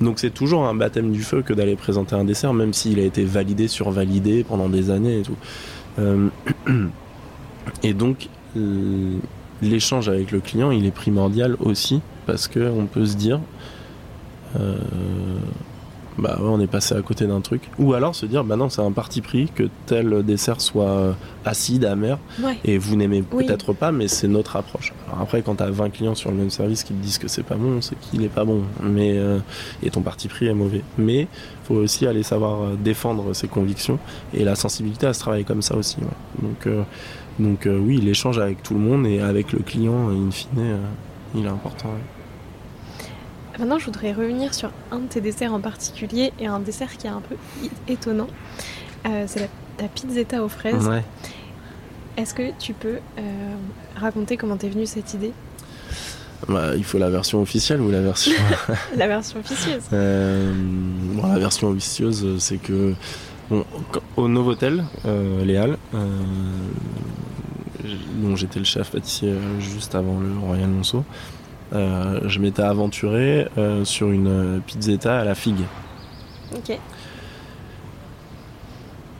[0.00, 3.04] Donc c'est toujours un baptême du feu que d'aller présenter un dessert, même s'il a
[3.04, 5.36] été validé, survalidé pendant des années et tout.
[5.98, 6.28] Euh,
[7.82, 8.28] et donc
[9.64, 13.40] l'échange avec le client, il est primordial aussi parce qu'on peut se dire,
[14.58, 14.76] euh,
[16.18, 17.62] bah on est passé à côté d'un truc.
[17.78, 21.84] Ou alors se dire, bah non, c'est un parti pris que tel dessert soit acide,
[21.84, 22.18] amer,
[22.64, 24.92] et vous n'aimez peut-être pas, mais c'est notre approche.
[25.08, 27.28] Alors après, quand tu as 20 clients sur le même service qui te disent que
[27.28, 29.38] c'est pas bon, c'est qu'il est pas bon, mais euh,
[29.82, 30.82] et ton parti pris est mauvais.
[30.98, 31.26] Mais
[31.64, 33.98] faut aussi aller savoir euh, défendre ses convictions
[34.32, 35.96] et la sensibilité à se travailler comme ça aussi.
[36.40, 36.66] Donc
[37.38, 40.78] donc euh, oui, l'échange avec tout le monde et avec le client, in fine, euh,
[41.34, 41.90] il est important.
[43.58, 47.06] Maintenant, je voudrais revenir sur un de tes desserts en particulier et un dessert qui
[47.06, 47.36] est un peu
[47.88, 48.28] étonnant.
[49.06, 50.90] Euh, c'est la, pizzetta aux fraises.
[52.16, 52.98] Est-ce que tu peux
[53.96, 55.32] raconter comment t'es venue cette idée?
[56.48, 58.32] Bah, il faut la version officielle ou la version.
[58.96, 59.82] la version officieuse.
[59.90, 62.94] la version officieuse, c'est que
[64.16, 66.06] au Novotel, euh, les Halles, euh,
[68.16, 71.04] dont j'étais le chef pâtissier euh, juste avant le Royal Monceau,
[71.72, 73.48] je m'étais aventuré
[73.82, 75.64] sur une pizzetta à la figue.
[76.54, 76.78] Ok.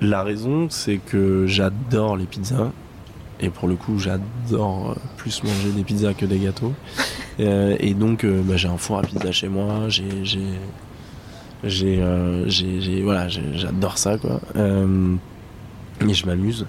[0.00, 2.70] La raison, c'est que j'adore les pizzas.
[3.40, 6.74] Et pour le coup, j'adore plus manger des pizzas que des gâteaux.
[7.40, 9.88] et donc, bah, j'ai un four à pizza chez moi.
[9.88, 10.04] J'ai
[11.64, 14.40] euh, j'ai, voilà, j'adore ça, quoi.
[14.56, 15.14] Euh,
[16.06, 16.66] et je m'amuse.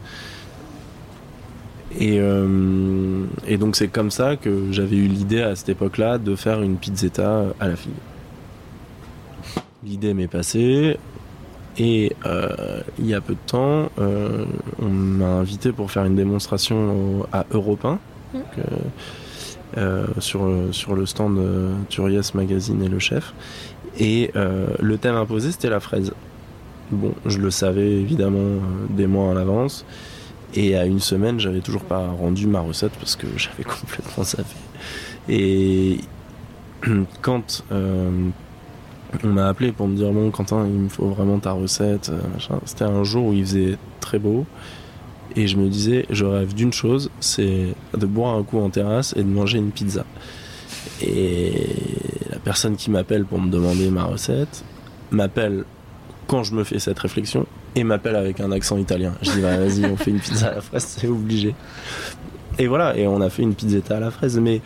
[1.97, 6.35] Et, euh, et, donc c'est comme ça que j'avais eu l'idée à cette époque-là de
[6.35, 7.91] faire une pizzetta à la fille.
[9.83, 10.97] L'idée m'est passée
[11.77, 12.15] et
[12.97, 17.85] il y a peu de temps, on m'a invité pour faire une démonstration à Europe
[17.85, 17.99] 1,
[20.19, 21.39] sur, sur le stand
[21.89, 23.33] Turias Magazine et le chef.
[23.99, 26.11] Et euh, le thème imposé, c'était la fraise.
[26.91, 29.85] Bon, je le savais évidemment euh, des mois en avance.
[30.55, 34.55] Et à une semaine, j'avais toujours pas rendu ma recette parce que j'avais complètement zappé.
[35.29, 35.99] Et
[37.21, 38.29] quand euh,
[39.23, 42.11] on m'a appelé pour me dire bon Quentin, il me faut vraiment ta recette,
[42.65, 44.45] c'était un jour où il faisait très beau.
[45.35, 49.13] Et je me disais, je rêve d'une chose, c'est de boire un coup en terrasse
[49.17, 50.05] et de manger une pizza.
[51.01, 51.67] Et
[52.43, 54.63] personne qui m'appelle pour me demander ma recette
[55.11, 55.65] m'appelle
[56.27, 59.13] quand je me fais cette réflexion et m'appelle avec un accent italien.
[59.21, 61.55] Je dis bah, vas-y, on fait une pizza à la fraise, c'est obligé.
[62.57, 64.61] Et voilà, et on a fait une pizzetta à la fraise, mais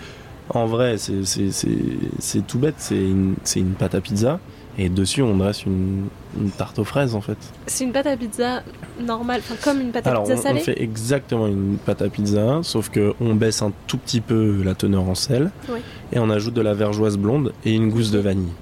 [0.50, 4.40] en vrai, c'est tout bête, c'est une, une pâte à pizza.
[4.78, 6.06] Et dessus, on dresse une,
[6.40, 7.38] une tarte aux fraises en fait.
[7.68, 8.64] C'est une pâte à pizza
[9.02, 12.02] normale, enfin comme une pâte à Alors, pizza on, salée on fait exactement une pâte
[12.02, 15.80] à pizza, sauf que on baisse un tout petit peu la teneur en sel Oui.
[16.14, 18.54] et on ajoute de la vergeoise blonde et une gousse de vanille.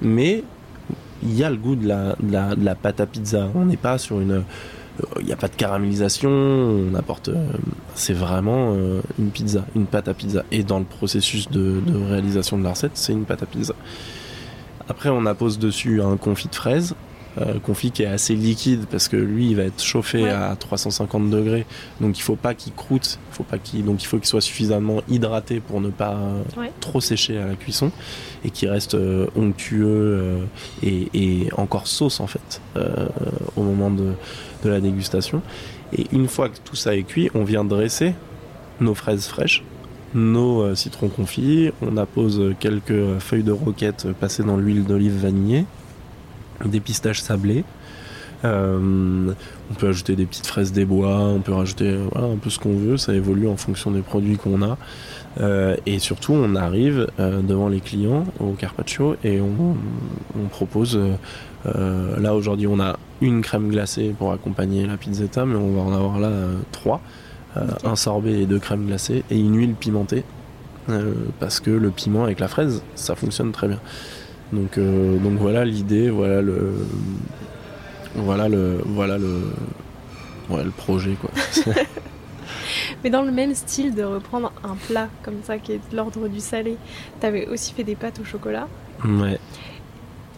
[0.00, 0.42] Mais
[1.26, 3.48] il y a le goût de la, de la, pâte à pizza.
[3.54, 4.32] On n'est pas sur une.
[4.32, 4.40] euh,
[5.20, 7.28] Il n'y a pas de caramélisation, on apporte.
[7.28, 7.34] euh,
[7.94, 10.44] C'est vraiment euh, une pizza, une pâte à pizza.
[10.52, 13.74] Et dans le processus de, de réalisation de la recette, c'est une pâte à pizza.
[14.88, 16.94] Après, on appose dessus un confit de fraises,
[17.38, 20.30] euh, confit qui est assez liquide parce que lui, il va être chauffé Ouais.
[20.30, 21.66] à 350 degrés,
[22.00, 25.02] donc il faut pas qu'il croûte, faut pas qu'il, donc il faut qu'il soit suffisamment
[25.08, 26.70] hydraté pour ne pas euh, Ouais.
[26.80, 27.90] trop sécher à la cuisson
[28.44, 30.44] et qu'il reste euh, onctueux euh,
[30.82, 32.60] et, et encore sauce en fait
[33.56, 34.12] au moment de,
[34.64, 35.42] de la dégustation.
[35.96, 38.14] Et une fois que tout ça est cuit, on vient dresser
[38.80, 39.62] nos fraises fraîches
[40.14, 45.66] nos citrons confits, on appose quelques feuilles de roquette passées dans l'huile d'olive vanillée,
[46.64, 47.64] des pistaches sablées.
[48.44, 49.32] Euh,
[49.70, 52.50] on peut ajouter des petites fraises des bois, on peut rajouter euh, voilà, un peu
[52.50, 54.76] ce qu'on veut, ça évolue en fonction des produits qu'on a.
[55.40, 59.76] Euh, et surtout, on arrive euh, devant les clients au carpaccio et on,
[60.38, 60.98] on propose.
[61.64, 65.92] là aujourd'hui, on a une crème glacée pour accompagner la pizzetta, mais on va en
[65.92, 66.30] avoir là
[66.72, 67.00] trois.
[67.84, 70.24] Un sorbet et deux crèmes glacées et une huile pimentée
[71.40, 73.80] parce que le piment avec la fraise ça fonctionne très bien
[74.52, 76.72] donc euh, donc voilà l'idée voilà le
[78.14, 79.42] voilà le voilà le
[80.50, 81.30] ouais, le projet quoi.
[83.04, 86.28] Mais dans le même style de reprendre un plat comme ça qui est de l'ordre
[86.28, 86.76] du salé,
[87.20, 88.68] t'avais aussi fait des pâtes au chocolat.
[89.04, 89.38] ouais.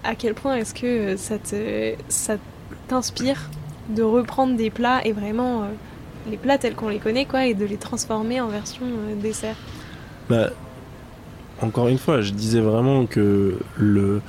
[0.05, 2.37] À quel point est-ce que ça te ça
[2.87, 3.51] t'inspire
[3.91, 5.67] de reprendre des plats et vraiment euh,
[6.31, 9.57] les plats tels qu'on les connaît quoi et de les transformer en version euh, dessert?
[10.29, 10.51] Bah,
[11.63, 14.21] encore une fois, je disais vraiment que le,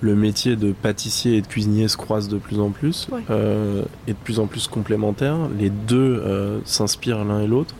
[0.00, 3.20] le métier de pâtissier et de cuisinier se croise de plus en plus Ouais.
[3.30, 5.36] euh, et de plus en plus complémentaires.
[5.58, 7.74] Les deux euh, s'inspirent l'un et l'autre.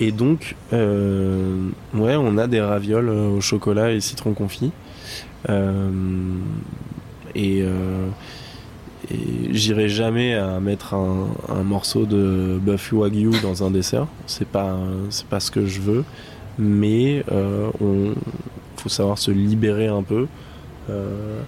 [0.00, 4.72] Et donc, euh, ouais, on a des ravioles au chocolat et citron confit.
[7.34, 7.64] Et
[9.10, 14.06] et j'irai jamais à mettre un, un morceau de bœuf wagyu dans un dessert.
[14.26, 14.76] C'est pas
[15.10, 16.04] c'est pas ce que je veux.
[16.58, 18.14] Mais euh, on
[18.76, 20.26] faut savoir se libérer un peu.
[20.90, 21.40] Euh,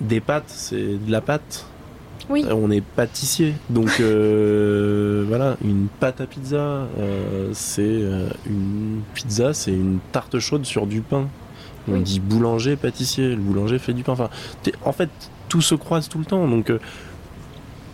[0.00, 1.66] des pâtes, c'est de la pâte.
[2.28, 2.44] Oui.
[2.48, 6.86] Euh, On est pâtissier, donc euh, voilà, une pâte à pizza,
[7.52, 8.02] c'est
[8.46, 11.28] une pizza, c'est une tarte chaude sur du pain.
[11.88, 12.02] On Oui.
[12.02, 14.12] dit boulanger, pâtissier, le boulanger fait du pain.
[14.12, 14.28] Enfin,
[14.84, 15.08] en fait,
[15.48, 16.46] tout se croise tout le temps.
[16.48, 16.72] Donc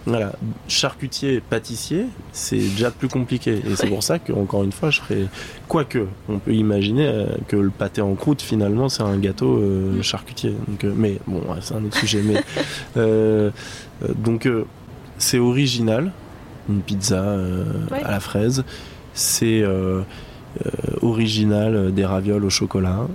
[0.06, 0.32] voilà,
[0.68, 3.60] charcutier, pâtissier, c'est déjà plus compliqué.
[3.64, 5.26] Et c'est pour ça que, encore une fois, je ferais.
[5.68, 9.98] Quoique, on peut imaginer euh, que le pâté en croûte, finalement, c'est un gâteau euh,
[9.98, 10.02] Mm.
[10.02, 10.54] charcutier.
[10.66, 12.20] Donc, euh, mais bon, ouais, c'est un autre sujet.
[12.24, 12.42] Mais
[12.96, 13.50] euh,
[14.16, 14.48] donc,
[15.18, 16.10] c'est original,
[16.68, 17.36] une pizza
[17.90, 18.02] Ouais.
[18.02, 18.64] à la fraise.
[19.14, 19.62] C'est
[21.02, 23.06] original, des ravioles au chocolat.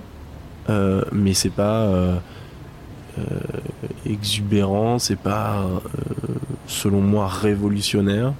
[1.11, 1.91] Mais c'est pas
[4.05, 5.79] exubérant, c'est pas, euh,
[6.67, 8.33] selon moi, révolutionnaire.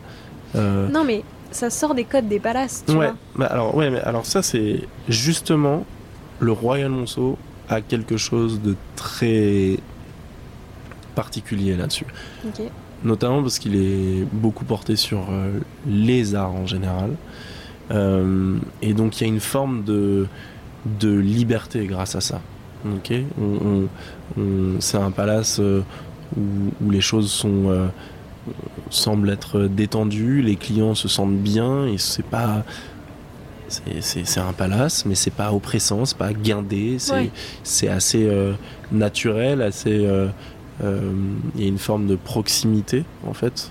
[0.55, 3.15] Euh, Non mais ça sort des codes des palaces, tu ouais, vois.
[3.35, 5.85] bah alors, ouais, mais alors ça, c'est justement
[6.39, 7.37] le Royal Monceau
[7.69, 9.77] a quelque chose de très
[11.15, 12.05] particulier là-dessus.
[13.03, 17.11] Notamment parce qu'il est beaucoup porté sur euh, les arts en général.
[17.91, 20.27] Euh, et donc il y a une forme de,
[20.99, 22.41] de liberté grâce à ça.
[22.85, 23.13] Ok
[24.79, 25.81] c'est un palace euh,
[26.37, 26.41] où,
[26.85, 27.87] où les choses sont, euh,
[28.89, 32.63] semblent être détendues, les clients se sentent bien et c'est pas.
[33.69, 37.89] c'est- un palace, mais c'est pas oppressant, c'est pas guindé, c'est Ouais.
[37.91, 38.53] assez euh,
[38.91, 40.05] naturel, assez.
[40.05, 40.27] euh,
[40.83, 41.11] euh,
[41.55, 43.69] il y a une forme de proximité en fait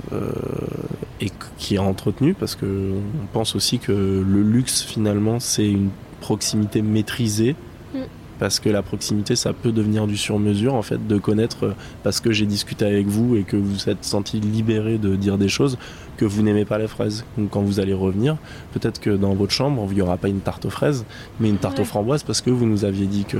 [1.20, 5.90] et qui est entretenue parce que on pense aussi que le luxe finalement c'est une
[6.20, 7.54] proximité maîtrisée
[7.94, 7.98] Mm.
[8.38, 11.72] Parce que la proximité ça peut devenir du sur-mesure en fait de connaître euh,
[12.03, 15.38] parce que j'ai discuté avec vous et que vous vous êtes senti libéré de dire
[15.38, 15.79] des choses
[16.16, 18.37] que vous n'aimez pas les fraises donc quand vous allez revenir
[18.72, 21.05] peut-être que dans votre chambre il n'y aura pas une tarte aux fraises
[21.40, 21.83] mais une tarte Ouais.
[21.83, 23.38] aux framboises parce que vous nous aviez dit que,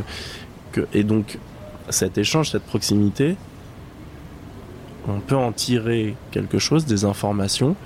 [0.73, 1.39] que et donc
[1.91, 3.37] cet échange cette proximité
[5.09, 7.77] on peut en tirer quelque chose, des informations,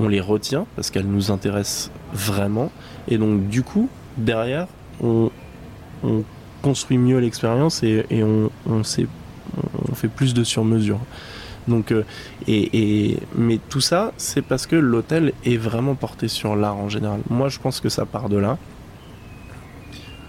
[0.00, 2.70] on les retient parce qu'elles nous intéressent vraiment,
[3.08, 4.66] et donc du coup, derrière,
[5.02, 5.30] on,
[6.02, 6.24] on
[6.64, 10.98] construit mieux l'expérience et, on, fait plus de sur-mesure.
[11.68, 12.04] Donc, euh,
[12.48, 17.20] et, mais tout ça, c'est parce que l'hôtel est vraiment porté sur l'art en général.
[17.28, 18.56] Moi, je pense que ça part de là.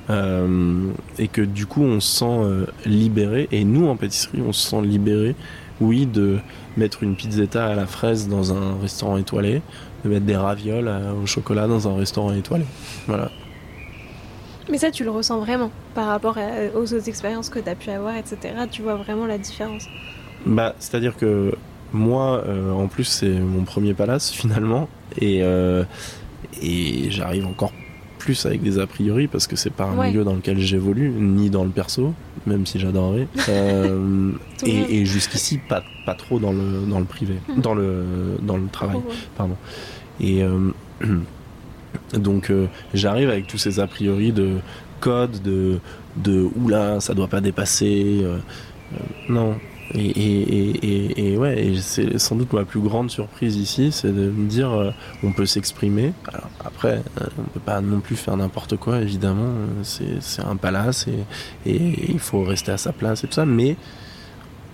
[0.10, 3.48] Euh, et que du coup, on se sent euh, libéré.
[3.52, 5.36] Et nous, en pâtisserie, on se sent libéré,
[5.80, 6.38] oui, de
[6.76, 9.62] mettre une pizzetta à la fraise dans un restaurant étoilé,
[10.04, 12.66] de mettre des ravioles au chocolat dans un restaurant étoilé.
[13.08, 13.32] Voilà.
[14.70, 16.38] Mais ça, tu le ressens vraiment par rapport
[16.76, 18.38] aux autres expériences que tu as pu avoir, etc.
[18.72, 19.88] Tu vois vraiment la différence.
[20.46, 21.54] Bah, c'est-à-dire que
[21.94, 24.88] moi, euh, en plus, c'est mon premier palace finalement,
[25.20, 25.84] et, euh,
[26.62, 27.72] et j'arrive encore
[28.20, 31.52] plus avec des a priori parce que c'est pas un milieu dans lequel j'évolue, ni
[31.52, 32.14] dans le perso,
[32.48, 33.28] même si j'adorerais.
[33.50, 34.32] Euh,
[34.66, 37.62] et, jusqu'ici, pas, pas trop dans le, dans le privé, hmm.
[37.62, 38.98] dans, le, dans le travail,
[39.38, 39.56] pardon.
[40.20, 40.44] Et
[42.14, 42.52] donc,
[42.94, 44.58] j'arrive avec tous ces a priori de
[45.00, 45.80] code, de,
[46.18, 48.24] de oula, ça doit pas dépasser.
[49.28, 49.56] non,
[49.94, 54.48] et, et, et, ouais, c'est sans doute ma plus grande surprise ici, c'est de me
[54.48, 54.92] dire euh,
[55.24, 56.14] on peut s'exprimer.
[56.64, 59.54] Après, euh, on peut pas non plus faire n'importe quoi, évidemment.
[59.84, 61.74] C'est un palace et,
[62.10, 63.46] il faut rester à sa place et tout ça.
[63.46, 63.78] Mais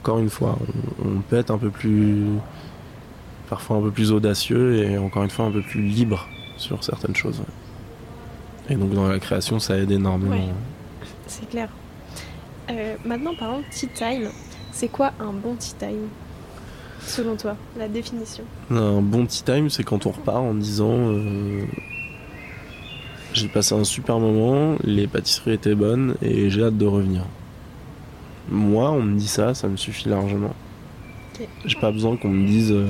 [0.02, 0.58] encore une fois,
[1.04, 2.24] on, peut être un peu plus,
[3.50, 6.28] parfois un peu plus audacieux et encore une fois un peu plus libre
[6.62, 7.42] sur certaines choses.
[8.70, 10.38] Et donc dans la création, ça aide énormément.
[11.28, 11.70] C'est clair.
[12.70, 14.30] Euh, maintenant, parlons tea time.
[14.72, 16.08] C'est quoi un bon tea time
[17.02, 18.44] Selon toi, la définition?
[18.70, 21.66] Un bon tea time, c'est quand on repart en disant euh,
[23.34, 27.24] J'ai passé un super moment, les pâtisseries étaient bonnes et j'ai hâte de revenir.
[28.50, 30.54] Moi, on me dit ça, ça me suffit largement.
[31.66, 32.88] J'ai pas besoin qu'on me dise euh,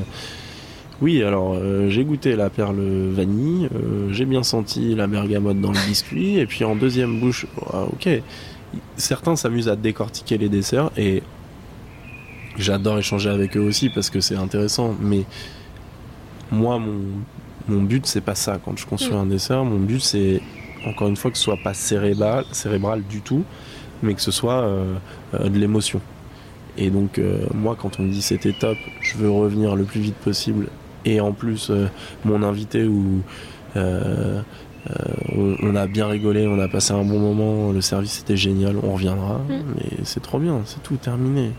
[1.01, 3.69] Oui, alors euh, j'ai goûté la perle vanille,
[4.11, 8.07] j'ai bien senti la bergamote dans le biscuit, et puis en deuxième bouche, ah, ok.
[8.95, 11.23] Certains s'amusent à décortiquer les desserts et
[12.57, 15.23] J'adore échanger avec eux aussi parce que c'est intéressant, mais
[16.51, 16.99] moi, mon,
[17.67, 18.59] mon but, c'est pas ça.
[18.63, 19.19] Quand je construis mm.
[19.19, 20.41] un dessert, mon but, c'est
[20.85, 23.43] encore une fois que ce soit pas cérébral, cérébral du tout,
[24.03, 24.95] mais que ce soit euh,
[25.33, 26.01] euh, de l'émotion.
[26.77, 30.01] Et donc, euh, moi, quand on me dit c'était top, je veux revenir le plus
[30.01, 30.67] vite possible.
[31.05, 31.71] Et en plus,
[32.25, 33.23] mon invité ou
[33.75, 38.93] on, a bien rigolé, on a passé un bon moment, le service était génial, on
[38.93, 39.39] reviendra.
[39.39, 39.63] Mm.
[39.75, 41.51] Mais c'est trop bien, c'est tout terminé.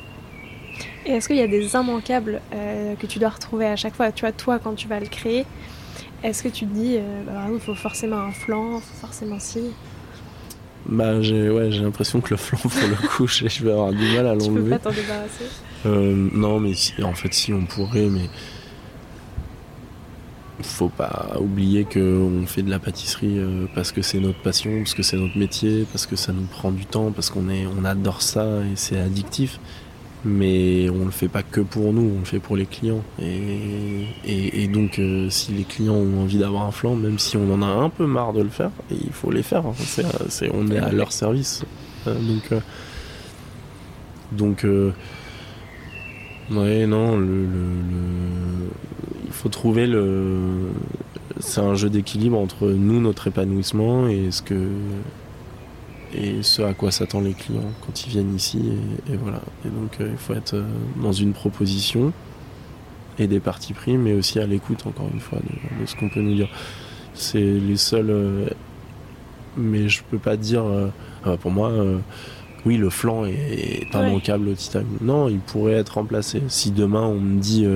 [1.04, 4.12] Et est-ce qu'il y a des immanquables euh, que tu dois retrouver à chaque fois?
[4.12, 5.44] Tu vois, toi, quand tu vas le créer,
[6.22, 9.40] est-ce que tu te dis, euh, bah, il faut forcément un flanc, il faut forcément
[9.40, 9.60] ci?
[10.86, 14.26] Bah, j'ai ouais, l'impression que le flanc, pour le coup, je vais avoir du mal
[14.26, 14.46] à l'enlever.
[14.46, 15.44] Tu peux pas t'en débarrasser
[15.86, 18.28] euh, Non, mais en fait, si, on pourrait, mais
[20.62, 23.38] faut pas oublier qu'on fait de la pâtisserie
[23.74, 26.70] parce que c'est notre passion, parce que c'est notre métier, parce que ça nous prend
[26.70, 29.58] du temps, parce qu'on on adore ça et c'est addictif
[30.24, 33.02] mais on le fait pas que pour nous, on le fait pour les clients.
[33.18, 37.62] Et, donc, euh, si les clients ont envie d'avoir un flanc, même si on en
[37.62, 39.66] a un peu marre de le faire, il faut les faire.
[39.66, 39.74] Hein.
[40.54, 41.64] On est à leur service.
[42.06, 42.14] Euh,
[44.30, 44.92] donc, euh,
[46.50, 47.46] ouais, non, le,
[49.32, 50.70] faut trouver le.
[51.40, 54.68] C'est un jeu d'équilibre entre nous, notre épanouissement et ce que
[56.14, 58.60] et ce à quoi s'attendent les clients quand ils viennent ici.
[59.10, 59.40] Et, voilà.
[59.64, 60.64] Et donc euh, il faut être euh,
[61.02, 62.12] dans une proposition
[63.18, 66.20] et des parties pris, mais aussi à l'écoute, encore une fois, de, ce qu'on peut
[66.20, 66.48] nous dire.
[67.14, 68.10] C'est les seuls.
[68.10, 68.48] Euh,
[69.56, 70.64] mais je peux pas dire.
[71.40, 71.70] Pour moi,
[72.64, 74.82] oui, le flanc est, immanquable au Titan.
[75.02, 76.42] Non, il pourrait être remplacé.
[76.48, 77.66] Si demain on me dit.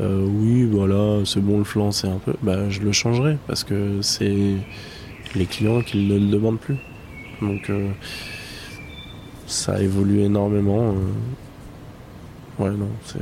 [0.00, 2.34] Oui, voilà, c'est bon le flanc, c'est un peu.
[2.42, 4.56] Bah, je le changerai parce que c'est
[5.34, 6.76] les clients qui ne le demandent plus.
[7.40, 7.90] Donc euh,
[9.46, 10.94] ça évolue énormément.
[10.94, 12.64] Euh.
[12.64, 13.20] Ouais, non, c'est.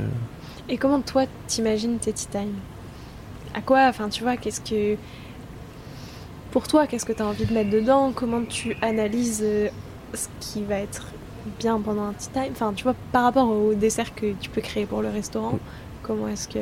[0.69, 2.55] Et comment toi t'imagines tes tea time
[3.53, 4.97] À quoi Enfin, tu vois, qu'est-ce que.
[6.51, 8.13] Pour toi, qu'est-ce que tu as envie de mettre dedans?
[8.15, 9.67] Comment tu analyses euh,
[10.13, 11.07] ce qui va être
[11.59, 14.61] bien pendant un tea time Enfin, tu vois, par rapport au dessert que tu peux
[14.61, 15.59] créer pour le restaurant,
[16.05, 16.59] comment est-ce que.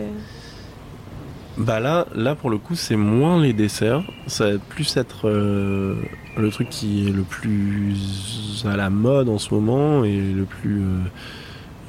[1.57, 4.03] Bah là, là pour le coup, c'est moins les desserts.
[4.27, 5.95] Ça va plus être euh,
[6.37, 10.81] le truc qui est le plus à la mode en ce moment et le plus
[10.81, 10.97] euh,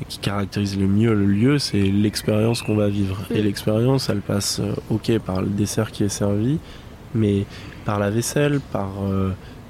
[0.09, 3.19] qui caractérise le mieux le lieu, c'est l'expérience qu'on va vivre.
[3.31, 6.59] Et l'expérience, elle passe euh, ok par le dessert qui est servi,
[7.15, 7.47] mais
[7.87, 8.91] par la vaisselle, par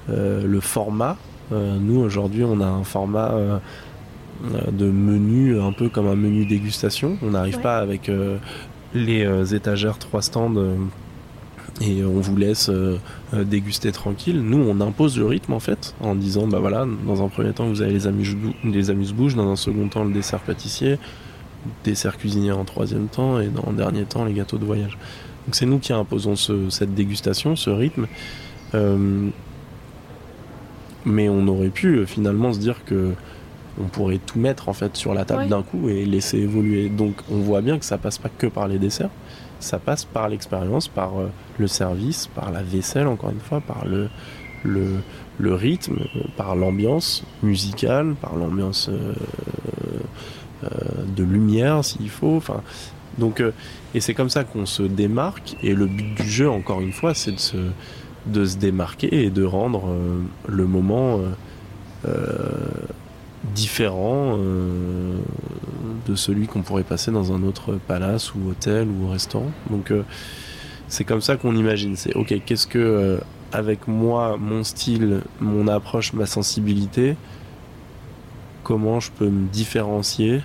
[0.07, 1.17] le format.
[1.51, 3.59] nous aujourd'hui, on a un format
[4.71, 7.17] de menu un peu comme un menu dégustation.
[7.21, 8.09] On n'arrive pas avec
[8.95, 10.75] les euh, étagères, trois stands euh,
[11.81, 12.97] et on vous laisse euh,
[13.33, 14.41] euh, déguster tranquille.
[14.41, 17.67] Nous, on impose le rythme en fait, en disant bah voilà, dans un premier temps
[17.67, 20.97] vous avez les amuse-bouches, amuse dans un second temps le dessert pâtissier,
[21.83, 24.97] dessert cuisinier en troisième temps, et dans le dernier temps les gâteaux de voyage.
[25.45, 26.35] Donc c'est nous qui imposons
[26.69, 28.07] cette dégustation, ce rythme.
[28.73, 29.29] Euh,
[31.05, 33.11] mais on aurait pu finalement se dire que
[33.79, 36.89] on pourrait tout mettre en fait sur la table d'un coup et laisser évoluer.
[36.89, 39.09] Donc on voit bien que ça passe pas que par les desserts
[39.59, 43.85] ça passe par l'expérience, par euh, le service, par la vaisselle, encore une fois, par
[43.85, 44.09] le,
[44.63, 45.99] le, rythme,
[46.37, 49.13] par l'ambiance musicale, par l'ambiance euh,
[50.63, 50.69] euh,
[51.15, 52.37] de lumière s'il faut.
[52.37, 52.61] Enfin,
[53.17, 53.41] donc,
[53.93, 55.55] et c'est comme ça qu'on se démarque.
[55.63, 57.57] Et le but du jeu, encore une fois, c'est de se,
[58.25, 59.95] de se démarquer et de rendre
[60.47, 61.21] le moment
[63.53, 65.17] différent euh,
[66.07, 69.51] de celui qu'on pourrait passer dans un autre palace ou hôtel ou restaurant.
[69.69, 70.03] Donc euh,
[70.87, 71.95] c'est comme ça qu'on imagine.
[71.95, 73.17] C'est ok, qu'est-ce que euh,
[73.51, 77.15] avec moi, mon style, mon approche, ma sensibilité,
[78.63, 80.41] comment je peux me différencier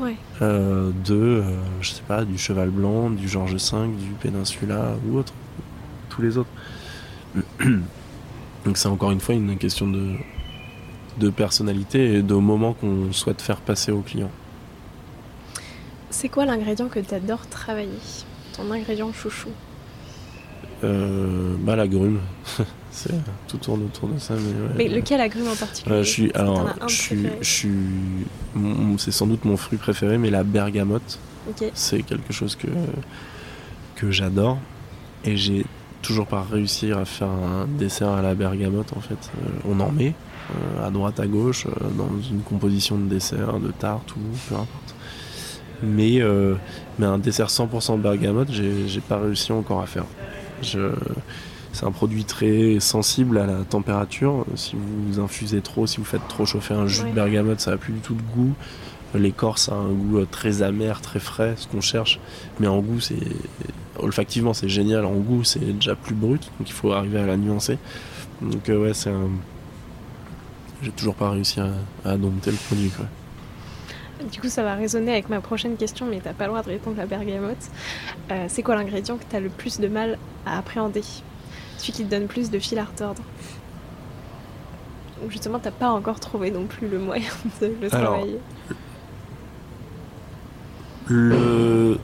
[0.00, 1.42] de,
[1.80, 5.32] je sais pas, du Cheval Blanc, du Georges V, du Peninsula ou autre,
[6.10, 6.50] tous les autres.
[8.64, 10.16] Donc c'est encore une fois une question de,
[11.18, 14.30] de personnalité et de moment qu'on souhaite faire passer au client.
[16.10, 17.98] C'est quoi l'ingrédient que tu adores travailler?
[18.56, 19.50] Ton ingrédient chouchou?
[20.84, 22.20] Euh, bah, la grume.
[23.48, 24.34] tout tourne autour de ça.
[24.76, 26.04] Mais, lequel agrume en particulier?
[26.04, 27.70] Je suis, alors, je suis, je suis,
[28.98, 31.18] c'est sans doute mon fruit préféré, mais la bergamote,
[31.74, 32.68] c'est quelque chose que
[33.94, 34.58] que j'adore
[35.24, 35.64] et j'ai
[36.04, 39.30] toujours pas réussi à faire un dessert à la bergamote en fait.
[39.38, 40.14] Euh, on en met,
[40.50, 44.54] euh, à droite, à gauche, euh, dans une composition de dessert, de tarte ou peu
[44.54, 44.94] importe.
[45.82, 46.54] Mais, euh,
[46.98, 50.04] mais un dessert 100% bergamote, j'ai pas réussi encore à faire.
[50.62, 54.44] C'est un produit très sensible à la température.
[54.54, 57.76] Si vous infusez trop, si vous faites trop chauffer un jus de bergamote, ça n'a
[57.76, 58.52] plus du tout de goût.
[59.14, 62.20] L'écorce a un goût très amer, très frais, ce qu'on cherche.
[62.60, 63.16] Mais en goût, c'est
[63.98, 65.04] olfactivement, c'est génial.
[65.04, 67.78] En goût, c'est déjà plus brut, donc il faut arriver à la nuancer.
[68.42, 69.30] Donc ouais, c'est un,
[70.82, 71.70] j'ai toujours pas réussi à,
[72.04, 72.90] à dompter le produit.
[72.90, 73.06] Quoi.
[74.30, 76.68] Du coup, ça va résonner avec ma prochaine question, mais t'as pas le droit de
[76.68, 77.56] répondre à bergamote.
[78.30, 81.02] Euh, c'est quoi l'ingrédient que tu as le plus de mal à appréhender?
[81.78, 83.22] Celui qui te donne plus de fil à retordre
[85.28, 88.38] justement, t'as pas encore trouvé non plus le moyen de le travailler
[91.06, 91.98] le...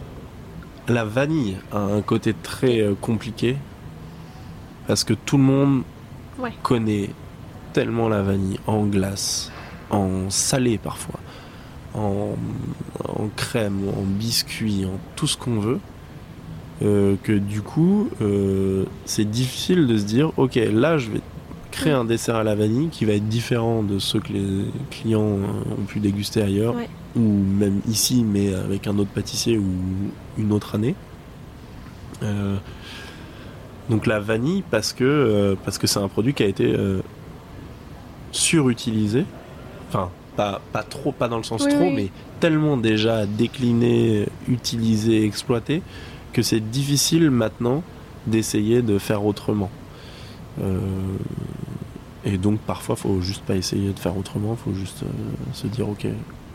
[0.88, 3.56] La vanille a un côté très euh, compliqué
[4.88, 5.82] parce que tout le monde
[6.64, 7.10] connaît
[7.72, 9.52] tellement la vanille en glace,
[9.90, 11.20] en salé parfois,
[11.94, 12.34] en,
[13.36, 15.78] crème, en biscuit, en tout ce qu'on veut,
[16.82, 21.20] euh, que du coup, euh, c'est difficile de se dire, ok, là, je vais
[21.70, 25.20] créer un dessert à la vanille qui va être différent de ceux que les clients
[25.20, 26.74] ont pu déguster ailleurs,
[27.16, 29.66] ou même ici, mais avec un autre pâtissier ou
[30.38, 30.94] une autre année.
[32.22, 32.56] Euh,
[33.88, 36.76] donc la vanille parce que parce que c'est un produit qui a été
[38.30, 39.24] surutilisé.
[39.88, 45.82] Enfin, pas, pas trop, pas dans le sens trop, mais tellement déjà décliné, utilisé, exploité,
[46.32, 47.82] que c'est difficile maintenant
[48.26, 49.70] d'essayer de faire autrement.
[50.60, 50.78] Euh,
[52.24, 55.06] et donc parfois, faut juste pas essayer de faire autrement, faut juste euh,
[55.52, 56.06] se dire ok,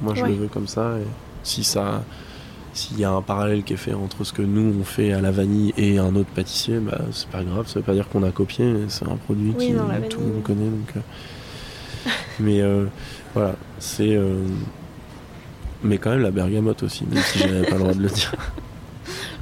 [0.02, 0.98] moi je le veux comme ça.
[1.00, 1.08] Et
[1.44, 2.04] si ça,
[2.74, 5.22] s'il y a un parallèle qui est fait entre ce que nous on fait à
[5.22, 7.68] la vanille et un autre pâtissier, bah c'est pas grave.
[7.68, 9.74] Ça veut pas dire qu'on a copié, c'est un produit qui
[10.10, 10.66] tout le monde connaît.
[10.66, 11.00] Donc, euh,
[12.40, 12.86] mais euh,
[13.34, 14.16] voilà, c'est.
[14.16, 14.44] Euh,
[15.84, 18.34] mais quand même la bergamote aussi, même si j'avais pas le droit de le dire.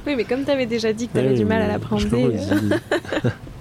[0.06, 2.04] Oui, mais comme tu avais déjà dit que tu avais du mal à l'apprendre.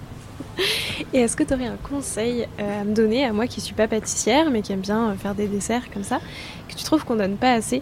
[1.13, 1.17] Euh.
[1.17, 3.87] Et est-ce que tu aurais un conseil à me donner, à moi qui suis pas
[3.87, 6.19] pâtissière, mais qui aime bien faire des desserts comme ça,
[6.67, 7.81] que tu trouves qu'on donne pas assez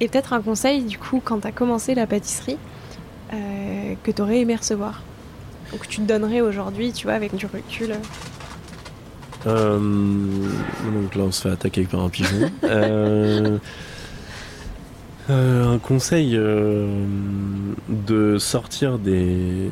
[0.00, 2.58] Et peut-être un conseil, du coup, quand tu as commencé la pâtisserie,
[4.04, 5.02] que tu aurais aimé recevoir
[5.72, 7.96] Ou que tu te donnerais aujourd'hui, tu vois, avec du recul
[9.46, 12.50] euh, donc là, on se fait attaquer par un pigeon.
[12.64, 13.58] Euh,
[15.30, 19.70] euh, un conseil de sortir des,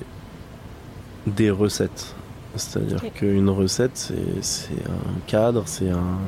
[1.27, 2.15] des recettes.
[2.57, 6.19] C'est-à-dire qu'une recette, c'est un cadre, c'est un.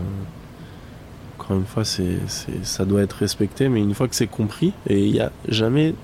[1.39, 5.12] Encore une fois, ça doit être respecté, mais une fois que c'est compris, et il
[5.12, 5.95] n'y a jamais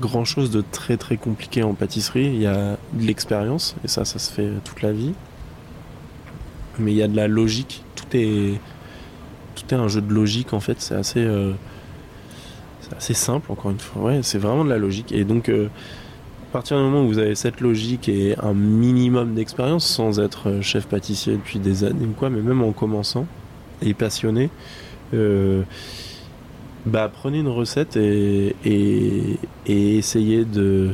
[0.00, 4.04] grand chose de très très compliqué en pâtisserie, il y a de l'expérience, et ça,
[4.04, 5.12] ça se fait toute la vie
[6.78, 7.82] mais il y a de la logique.
[7.94, 8.60] Tout est,
[9.54, 10.80] tout est un jeu de logique en fait.
[10.80, 11.52] C'est assez, euh,
[12.96, 14.02] assez simple encore une fois.
[14.02, 15.12] Ouais, c'est vraiment de la logique.
[15.12, 15.68] Et donc, euh,
[16.54, 20.62] partir du moment où vous avez cette logique et un minimum d'expérience, sans être euh,
[20.62, 23.26] chef pâtissier depuis des années ou quoi, mais même en commençant
[23.82, 24.50] et passionné,
[25.14, 25.62] euh,
[26.86, 28.54] bah prenez une recette et,
[29.66, 30.90] essayez de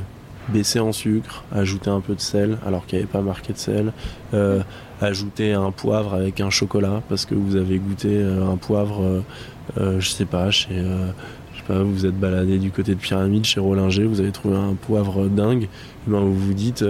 [0.48, 3.58] baisser en sucre, ajouter un peu de sel alors qu'il n'y avait pas marqué de
[3.58, 3.92] sel,
[4.32, 4.62] euh,
[5.02, 9.22] ajouter un poivre avec un chocolat parce que vous avez goûté un poivre,
[9.78, 10.82] euh, je sais pas, chez
[11.70, 15.28] pas, vous êtes baladé du côté de Pyramide chez Rollinger, vous avez trouvé un poivre
[15.28, 16.84] dingue, et ben vous vous dites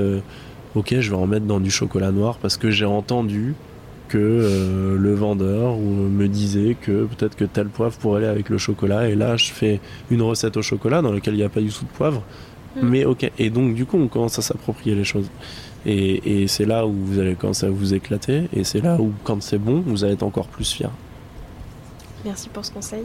[0.75, 3.55] ok je vais en mettre dans du chocolat noir parce que j'ai entendu
[4.11, 8.59] que euh, le vendeur me disait que peut-être que tel poivre pourrait aller avec le
[8.59, 9.09] chocolat.
[9.09, 11.71] Et là je fais une recette au chocolat dans laquelle il n'y a pas du
[11.71, 12.23] tout de poivre.
[12.77, 12.89] Mm.
[12.89, 13.31] mais ok.
[13.39, 15.31] Et donc du coup on commence à s'approprier les choses.
[15.87, 18.49] Et, et c'est là où vous allez commencer à vous éclater.
[18.53, 20.91] Et c'est là où quand c'est bon vous allez être encore plus fier.
[22.25, 23.05] Merci pour ce conseil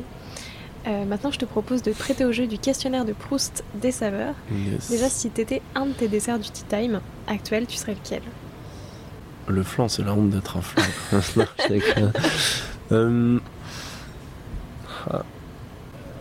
[0.88, 4.36] euh, maintenant, je te propose de prêter au jeu du questionnaire de Proust des saveurs.
[4.52, 4.90] Yes.
[4.90, 8.22] Déjà, si t'étais un de tes desserts du tea time actuel, tu serais lequel?
[9.48, 11.46] Le flan, c'est la honte d'être un flan.
[12.92, 13.40] Euh,
[15.10, 15.24] ah.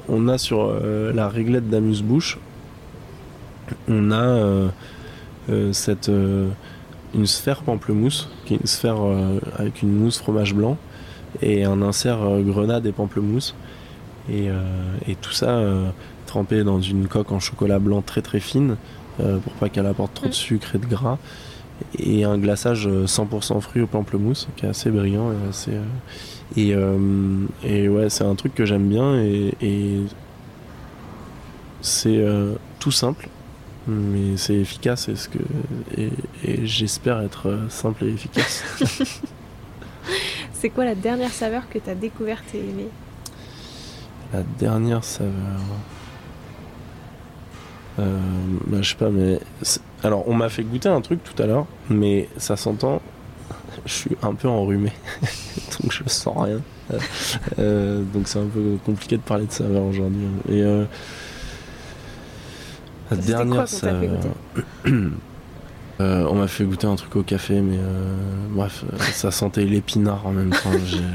[0.08, 2.38] On a sur euh, la réglette d'amuse-bouche,
[3.86, 4.70] on a
[5.72, 6.10] cette
[7.14, 8.96] une sphère pamplemousse, qui est une sphère
[9.58, 10.78] avec une mousse fromage blanc
[11.42, 13.54] et un insert grenade et pamplemousse.
[14.30, 14.62] Et, euh,
[15.06, 15.88] et tout ça euh,
[16.26, 18.76] trempé dans une coque en chocolat blanc très très fine
[19.20, 21.18] euh, pour pas qu'elle apporte trop de sucre et de gras.
[21.98, 25.72] Et un glaçage euh, 100% fruit au pamplemousse qui est assez brillant et assez.
[26.56, 26.74] et,
[27.64, 30.00] et ouais, c'est un truc que j'aime bien et, et
[31.84, 33.28] c'est euh, tout simple,
[33.86, 35.38] mais c'est efficace et, ce que,
[35.98, 36.10] et,
[36.42, 38.64] et j'espère être euh, simple et efficace.
[40.52, 42.88] C'est quoi la dernière saveur que t'as découverte et aimée?
[44.34, 45.30] La dernière saveur.
[48.00, 48.18] Euh,
[48.66, 49.38] bah, je sais pas, mais.
[50.02, 53.00] Alors, on m'a fait goûter un truc tout à l'heure, mais ça s'entend.
[53.86, 54.92] Je suis un peu enrhumé,
[55.82, 56.60] donc je sens rien.
[56.90, 56.98] Euh,
[57.58, 60.26] euh, donc c'est un peu compliqué de parler de saveur aujourd'hui.
[60.48, 60.84] Et euh,
[63.10, 64.20] la dernière saveur.
[66.00, 68.14] Euh, on m'a fait goûter un truc au café, mais euh,
[68.50, 70.70] bref, euh, ça sentait l'épinard en même temps.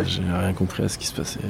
[0.05, 1.41] J'ai rien compris à ce qui se passait.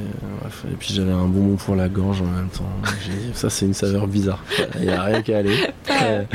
[0.41, 2.65] Bref, et puis j'avais un bonbon pour la gorge en même temps.
[3.05, 4.43] Dit, ça, c'est une saveur bizarre.
[4.79, 5.55] Il n'y a rien qu'à aller.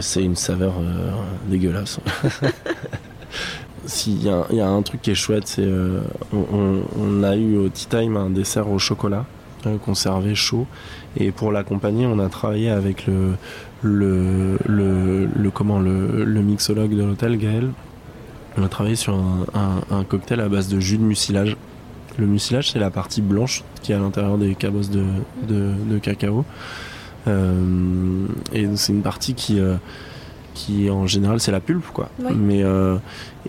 [0.00, 1.10] C'est- une saveur euh,
[1.48, 1.98] dégueulasse.
[3.86, 5.66] S'il y, a- il y a un truc qui est chouette, c'est
[6.32, 9.24] on, on- a eu au Tea Time un dessert au chocolat
[9.94, 10.66] servait chaud.
[11.16, 13.34] Et pour l'accompagner, on a travaillé avec le,
[13.82, 17.70] le, le, le- comment, le, le mixologue de l'hôtel, Gaël.
[18.58, 21.56] On a travaillé sur un, un- un cocktail à base de jus de mucilage.
[22.18, 25.04] Le mucilage, c'est la partie blanche qui est à l'intérieur des cabosses de,
[25.48, 26.44] de, de cacao.
[27.28, 29.76] Euh, et c'est une partie qui, euh,
[30.54, 32.10] qui en général, c'est la pulpe, quoi.
[32.18, 32.32] Oui.
[32.36, 32.96] Mais euh,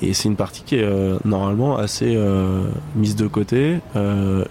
[0.01, 0.89] et c'est une partie qui est
[1.25, 2.17] normalement assez
[2.95, 3.79] mise de côté,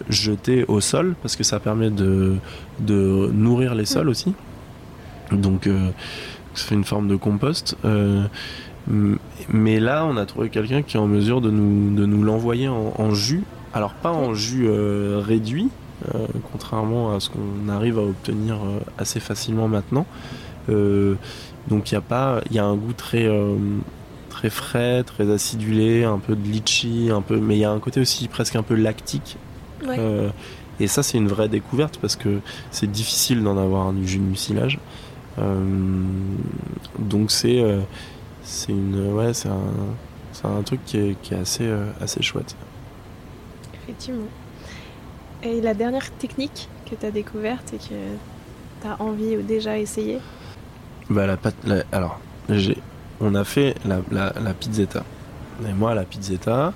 [0.09, 2.35] jetée au sol parce que ça permet de,
[2.81, 4.35] de nourrir les sols aussi.
[5.37, 5.91] Donc euh,
[6.55, 7.77] ça fait une forme de compost.
[7.85, 8.25] Euh,
[9.49, 12.69] mais là, on a trouvé quelqu'un qui est en mesure de nous, de nous l'envoyer
[12.69, 13.45] en, en jus.
[13.75, 15.69] Alors pas en jus euh, réduit,
[16.15, 20.05] euh, contrairement à ce qu'on arrive à obtenir euh, assez facilement maintenant.
[20.69, 21.15] Euh,
[21.69, 23.29] donc il y a pas, il y a un goût très
[24.29, 27.79] très frais, très acidulé, un peu de litchi, un peu, mais il y a un
[27.79, 29.37] côté aussi presque un peu lactique.
[29.87, 29.99] Ouais.
[30.81, 32.41] Et ça c'est une vraie découverte parce que
[32.73, 34.79] c'est difficile d'en avoir un du jus de mucilage.
[35.39, 35.65] Euh,
[36.99, 37.81] donc c'est euh,
[38.43, 39.73] c'est une ouais c'est un
[40.33, 42.55] c'est un truc qui est, qui est assez euh, assez chouette.
[43.75, 44.29] Effectivement.
[45.43, 47.95] Et la dernière technique que t'as découverte et que
[48.83, 50.19] t'as envie ou déjà essayé?
[51.11, 52.77] Bah la pâte, la- alors j'ai,
[53.21, 55.05] on a fait la, la, la pizzetta.
[55.69, 56.73] Et moi la pizzetta,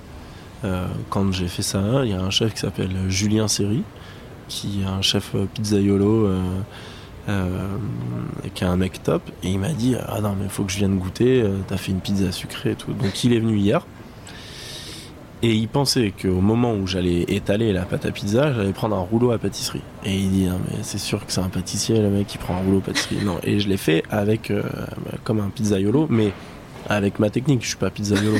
[0.65, 3.83] euh, quand j'ai fait ça, il y a un chef qui s'appelle Julien Serry,
[4.47, 6.41] qui est un chef pizzaiolo, euh,
[7.27, 9.21] qui est un mec top.
[9.43, 11.41] Et il m'a dit ah non mais faut que je vienne goûter.
[11.41, 12.93] euh, T'as fait une pizza sucrée et tout.
[12.93, 13.85] Donc il est venu hier.
[15.43, 19.01] Et il pensait qu'au moment où j'allais étaler la pâte à pizza, j'allais prendre un
[19.01, 19.83] rouleau à pâtisserie.
[20.03, 22.55] Et il dit, non, mais c'est sûr que c'est un pâtissier, le mec qui prend
[22.55, 23.19] un rouleau à pâtisserie.
[23.23, 24.63] Non, et je l'ai fait avec, euh,
[25.23, 26.33] comme un pizzaiolo, mais
[26.89, 28.35] avec ma technique, je suis pas pizzaiolo.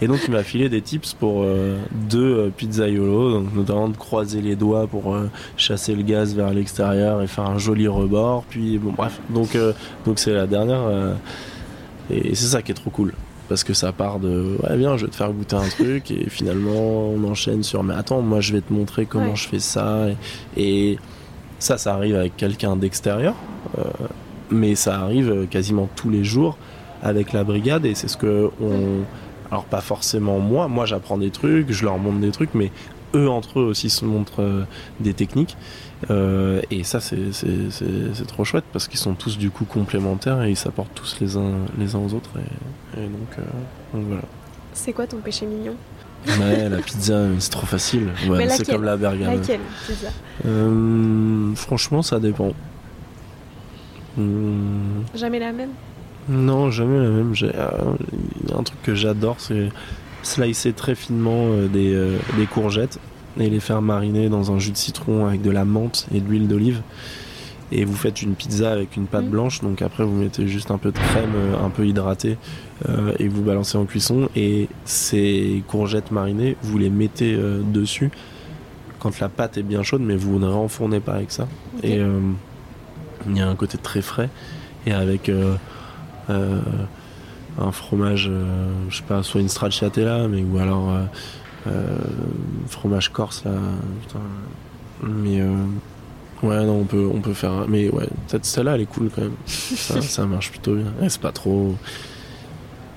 [0.00, 1.76] Et donc il m'a filé des tips pour euh,
[2.08, 6.50] deux euh, pizzaiolos, donc notamment de croiser les doigts pour euh, chasser le gaz vers
[6.52, 8.44] l'extérieur et faire un joli rebord.
[8.48, 9.72] Puis bon, bref, donc euh,
[10.06, 10.82] donc c'est la dernière.
[12.10, 13.12] et c'est ça qui est trop cool
[13.48, 16.28] parce que ça part de ouais viens je vais te faire goûter un truc et
[16.28, 19.36] finalement on enchaîne sur mais attends moi je vais te montrer comment Ouais.
[19.36, 20.06] je fais ça
[20.56, 20.98] et, et
[21.58, 23.34] ça ça arrive avec quelqu'un d'extérieur
[24.50, 26.56] mais ça arrive quasiment tous les jours
[27.02, 29.04] avec la brigade et c'est ce que on
[29.50, 32.70] alors pas forcément moi moi j'apprends des trucs je leur montre des trucs mais
[33.14, 34.64] eux entre eux aussi se montrent euh,
[35.00, 35.56] des techniques
[36.10, 40.42] euh, et ça c'est, c'est, c'est, trop chouette parce qu'ils sont tous du coup complémentaires
[40.42, 42.30] et ils s'apportent tous les uns les uns aux autres
[42.96, 43.42] et, donc, euh,
[43.94, 44.22] donc, voilà
[44.74, 45.74] c'est quoi ton péché mignon?
[46.26, 48.10] Ouais, la pizza, c'est trop facile.
[48.28, 49.24] Ouais, c'est comme la burger.
[49.24, 50.08] Laquelle pizza?
[51.56, 52.52] Franchement, ça dépend.
[54.16, 55.02] Hmm.
[55.14, 55.70] Jamais la même?
[56.28, 57.34] Non, jamais la même.
[57.34, 59.70] J'ai, un truc que j'adore, c'est
[60.22, 62.98] slicer très finement euh, des, euh, des, courgettes
[63.38, 66.28] et les faire mariner dans un jus de citron avec de la menthe et de
[66.28, 66.82] l'huile d'olive.
[67.70, 69.30] Et vous faites une pizza avec une pâte mm.
[69.30, 72.36] blanche, donc après vous mettez juste un peu de crème, euh, un peu hydratée,
[73.18, 74.28] et vous balancez en cuisson.
[74.36, 78.12] Et ces courgettes marinées, vous les mettez dessus
[79.00, 81.48] quand la pâte est bien chaude, mais vous ne renfournez pas avec ça.
[81.82, 81.98] Et
[83.26, 84.30] il y a un côté très frais,
[84.86, 85.28] et avec
[87.58, 88.44] un fromage, euh,
[88.88, 91.02] je sais pas, soit une stracciatella, mais ou alors euh,
[91.66, 91.98] euh,
[92.68, 93.52] fromage corse là.
[95.02, 95.42] Mais
[96.42, 97.66] ouais, non, on peut, on peut faire.
[97.68, 98.08] Mais ouais,
[98.42, 99.36] celle-là, elle est cool quand même.
[99.46, 100.92] ça, ça marche plutôt bien.
[101.08, 101.74] c'est pas trop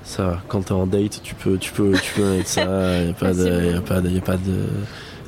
[0.03, 2.63] ça quand t'es en date tu peux tu peux tu peux mettre ça
[3.03, 4.65] y a pas de y a pas de, y a pas de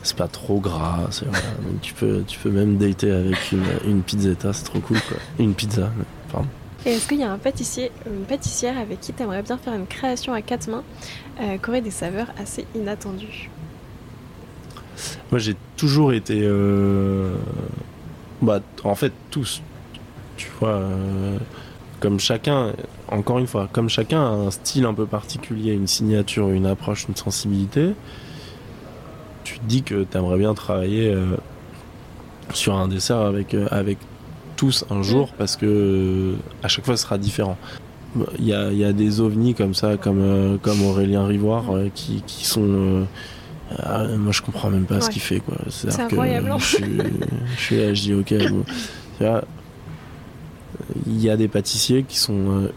[0.02, 4.52] c'est pas trop gras donc tu peux tu peux même dater avec une, une pizzetta
[4.52, 5.92] c'est trop cool quoi une pizza
[6.32, 6.50] pardon
[6.86, 9.74] et est-ce qu'il y a un pâtissier une pâtissière avec qui tu aimerais bien faire
[9.74, 10.84] une création à quatre mains
[11.42, 13.50] euh, qui aurait des saveurs assez inattendues?
[15.32, 16.42] Moi j'ai toujours été.
[16.44, 17.36] Euh,
[18.42, 19.62] bah, en fait, tous.
[20.36, 21.38] Tu vois, euh,
[22.00, 22.74] comme chacun,
[23.08, 27.06] encore une fois, comme chacun a un style un peu particulier, une signature, une approche,
[27.08, 27.94] une sensibilité,
[29.44, 31.16] tu te dis que tu aimerais bien travailler
[32.54, 33.98] sur un dessert avec, avec
[34.64, 37.58] tous un jour parce que à chaque fois ce sera différent.
[38.40, 42.62] Il y a, des ovnis comme ça, comme, euh, comme Aurélien Rivoire, euh, qui, sont.
[42.62, 43.04] Euh,
[43.80, 45.40] ah, moi je comprends même pas ce qu'il fait.
[45.40, 45.58] quoi.
[45.70, 46.52] C'est incroyable.
[46.52, 46.58] Hein.
[46.60, 46.66] je,
[47.58, 48.36] suis, là, je dis ok.
[51.08, 52.70] il y a des pâtissiers qui sont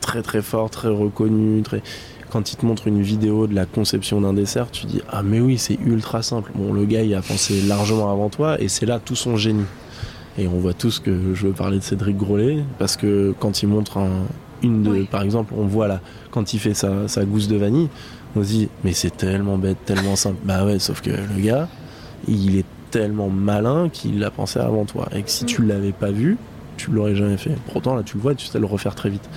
[0.00, 1.82] très très forts, très reconnus, très
[2.30, 5.40] quand ils te montrent une vidéo de la conception d'un dessert, tu dis ah mais
[5.40, 6.52] oui c'est ultra simple.
[6.54, 9.66] Bon le gars il a pensé largement avant toi et c'est là tout son génie.
[10.38, 13.68] Et on voit tous que je veux parler de Cédric Grolet, parce que quand il
[13.68, 13.98] montre
[14.62, 17.88] une de, par exemple, on voit là, quand il fait sa, gousse de vanille,
[18.34, 20.38] on se dit, mais c'est tellement bête, tellement simple.
[20.44, 21.68] Bah ouais, sauf que le gars,
[22.26, 25.08] il est tellement malin qu'il l'a pensé avant toi.
[25.14, 25.68] Et que si tu mm.
[25.68, 26.38] l'avais pas vu,
[26.76, 27.56] tu l'aurais jamais fait.
[27.72, 29.28] Pourtant, là, tu le vois, tu sais le refaire très vite.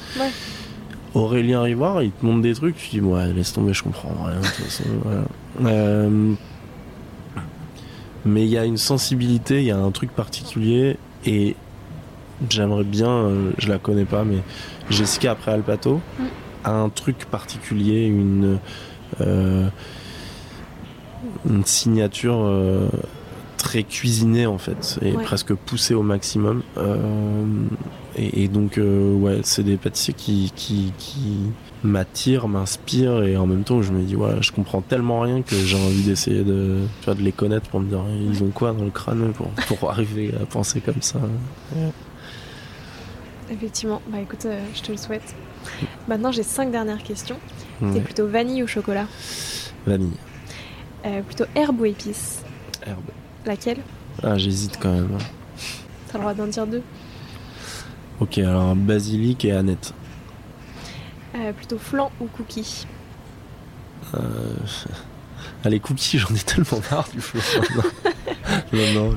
[1.14, 4.40] Aurélien Rivoire, il te montre des trucs, tu dis, ouais, laisse tomber, je comprends rien.
[4.40, 4.84] De toute façon,
[5.66, 6.34] euh,
[8.26, 11.56] mais il y a une sensibilité, il y a un truc particulier et
[12.50, 14.40] j'aimerais bien, euh, je la connais pas, mais
[14.90, 16.24] Jessica après Alpato mm.
[16.64, 18.60] a un truc particulier, une,
[19.22, 19.68] euh,
[21.48, 22.90] une signature euh,
[23.58, 26.64] très cuisinée en fait, et presque poussée au maximum.
[28.18, 31.52] Et, donc, ouais, c'est des pâtissiers qui, qui, qui
[31.86, 35.56] m'attire, m'inspire et en même temps je me dis ouais je comprends tellement rien que
[35.56, 38.74] j'ai envie d'essayer de, tu vois, de les connaître pour me dire ils ont quoi
[38.74, 41.20] dans le crâne pour, pour arriver à penser comme ça.
[43.52, 45.36] Effectivement, bah écoute, euh, je te le souhaite.
[46.08, 47.38] Maintenant j'ai cinq dernières questions.
[47.94, 49.08] T'es plutôt vanille ou chocolat?
[49.86, 50.18] Vanille.
[51.06, 52.42] Euh, plutôt herbe ou épice
[52.86, 53.04] Herbe.
[53.46, 53.78] Laquelle?
[54.24, 55.18] Ah j'hésite quand même.
[56.08, 56.82] T'as le droit d'en dire deux
[58.22, 59.94] Ok alors basilic et Annette.
[61.36, 62.88] Euh, plutôt flan ou cookie
[64.14, 64.20] euh...
[65.64, 67.42] Allez, cookies, j'en ai tellement marre du flan.
[68.74, 69.16] non, non,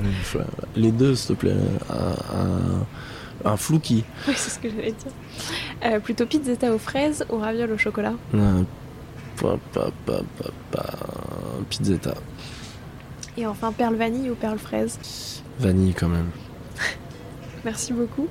[0.74, 1.56] les deux, s'il te plaît.
[1.90, 4.04] Un, un, flouki.
[4.26, 5.12] Oui, c'est ce que j'allais dire.
[5.84, 8.62] Euh, plutôt pizzetta aux fraises ou ravioles au chocolat euh,
[9.40, 10.20] pa, pa, pa,
[10.72, 10.84] pa,
[11.68, 12.14] Pizzetta.
[13.36, 14.98] Et enfin, perle vanille ou perle fraise
[15.60, 16.30] Vanille quand même.
[17.64, 18.26] Merci beaucoup.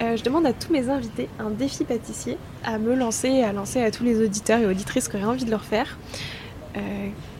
[0.00, 3.80] Euh, je demande à tous mes invités un défi pâtissier à me lancer, à lancer
[3.82, 5.98] à tous les auditeurs et auditrices qui auraient envie de le refaire.
[6.76, 6.80] Euh,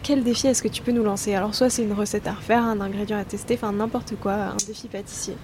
[0.04, 1.34] quel défi est-ce que tu peux nous lancer?
[1.34, 4.56] Alors soit c'est une recette à refaire, un ingrédient à tester, enfin n'importe quoi, un
[4.68, 5.34] défi pâtissier.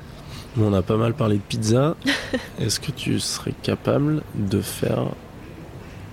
[0.61, 1.97] On a pas mal parlé de pizza.
[2.61, 5.07] est-ce que tu serais capable de faire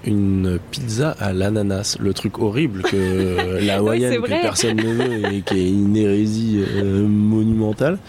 [0.04, 5.42] une pizza à l'ananas, le truc horrible que la hawaïenne que personne ne veut et
[5.42, 8.00] qui est une hérésie euh, monumentale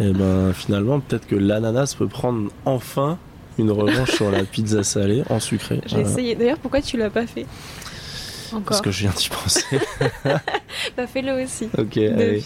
[0.00, 3.18] et eh ben finalement peut-être que l'ananas peut prendre enfin
[3.58, 5.80] une revanche sur la pizza salée en sucré.
[5.86, 6.34] J'ai essayé.
[6.34, 7.46] D'ailleurs, pourquoi tu l'as pas fait
[8.48, 8.64] Encore.
[8.64, 9.64] Parce que je viens d'y penser.
[10.96, 11.68] bah fais-le aussi.
[11.78, 11.96] Ok.
[11.98, 12.40] Euh,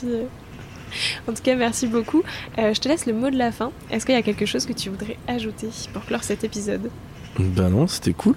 [1.26, 2.22] en tout cas, merci beaucoup.
[2.58, 3.70] Euh, je te laisse le mot de la fin.
[3.90, 6.90] Est-ce qu'il y a quelque chose que tu voudrais ajouter pour clore cet épisode?
[7.38, 8.36] Ben non, c'était cool.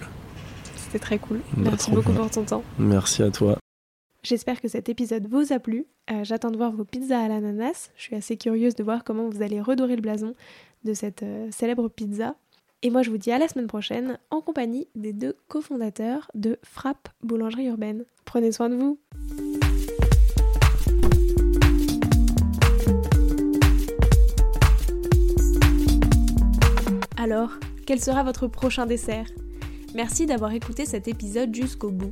[0.76, 1.40] C'était très cool.
[1.56, 2.22] Bah, merci beaucoup bien.
[2.22, 2.64] pour ton temps.
[2.78, 3.61] Merci à toi.
[4.24, 5.88] J'espère que cet épisode vous a plu.
[6.12, 7.90] Euh, J'attends de voir vos pizzas à l'ananas.
[7.96, 10.36] Je suis assez curieuse de voir comment vous allez redorer le blason
[10.84, 12.36] de cette euh, célèbre pizza.
[12.84, 16.60] Et moi, je vous dis à la semaine prochaine en compagnie des deux cofondateurs de
[16.62, 18.06] Frappe Boulangerie Urbaine.
[18.26, 19.00] Prenez soin de vous.
[27.18, 27.54] Alors,
[27.88, 29.28] quel sera votre prochain dessert?
[29.96, 32.12] Merci d'avoir écouté cet épisode jusqu'au bout.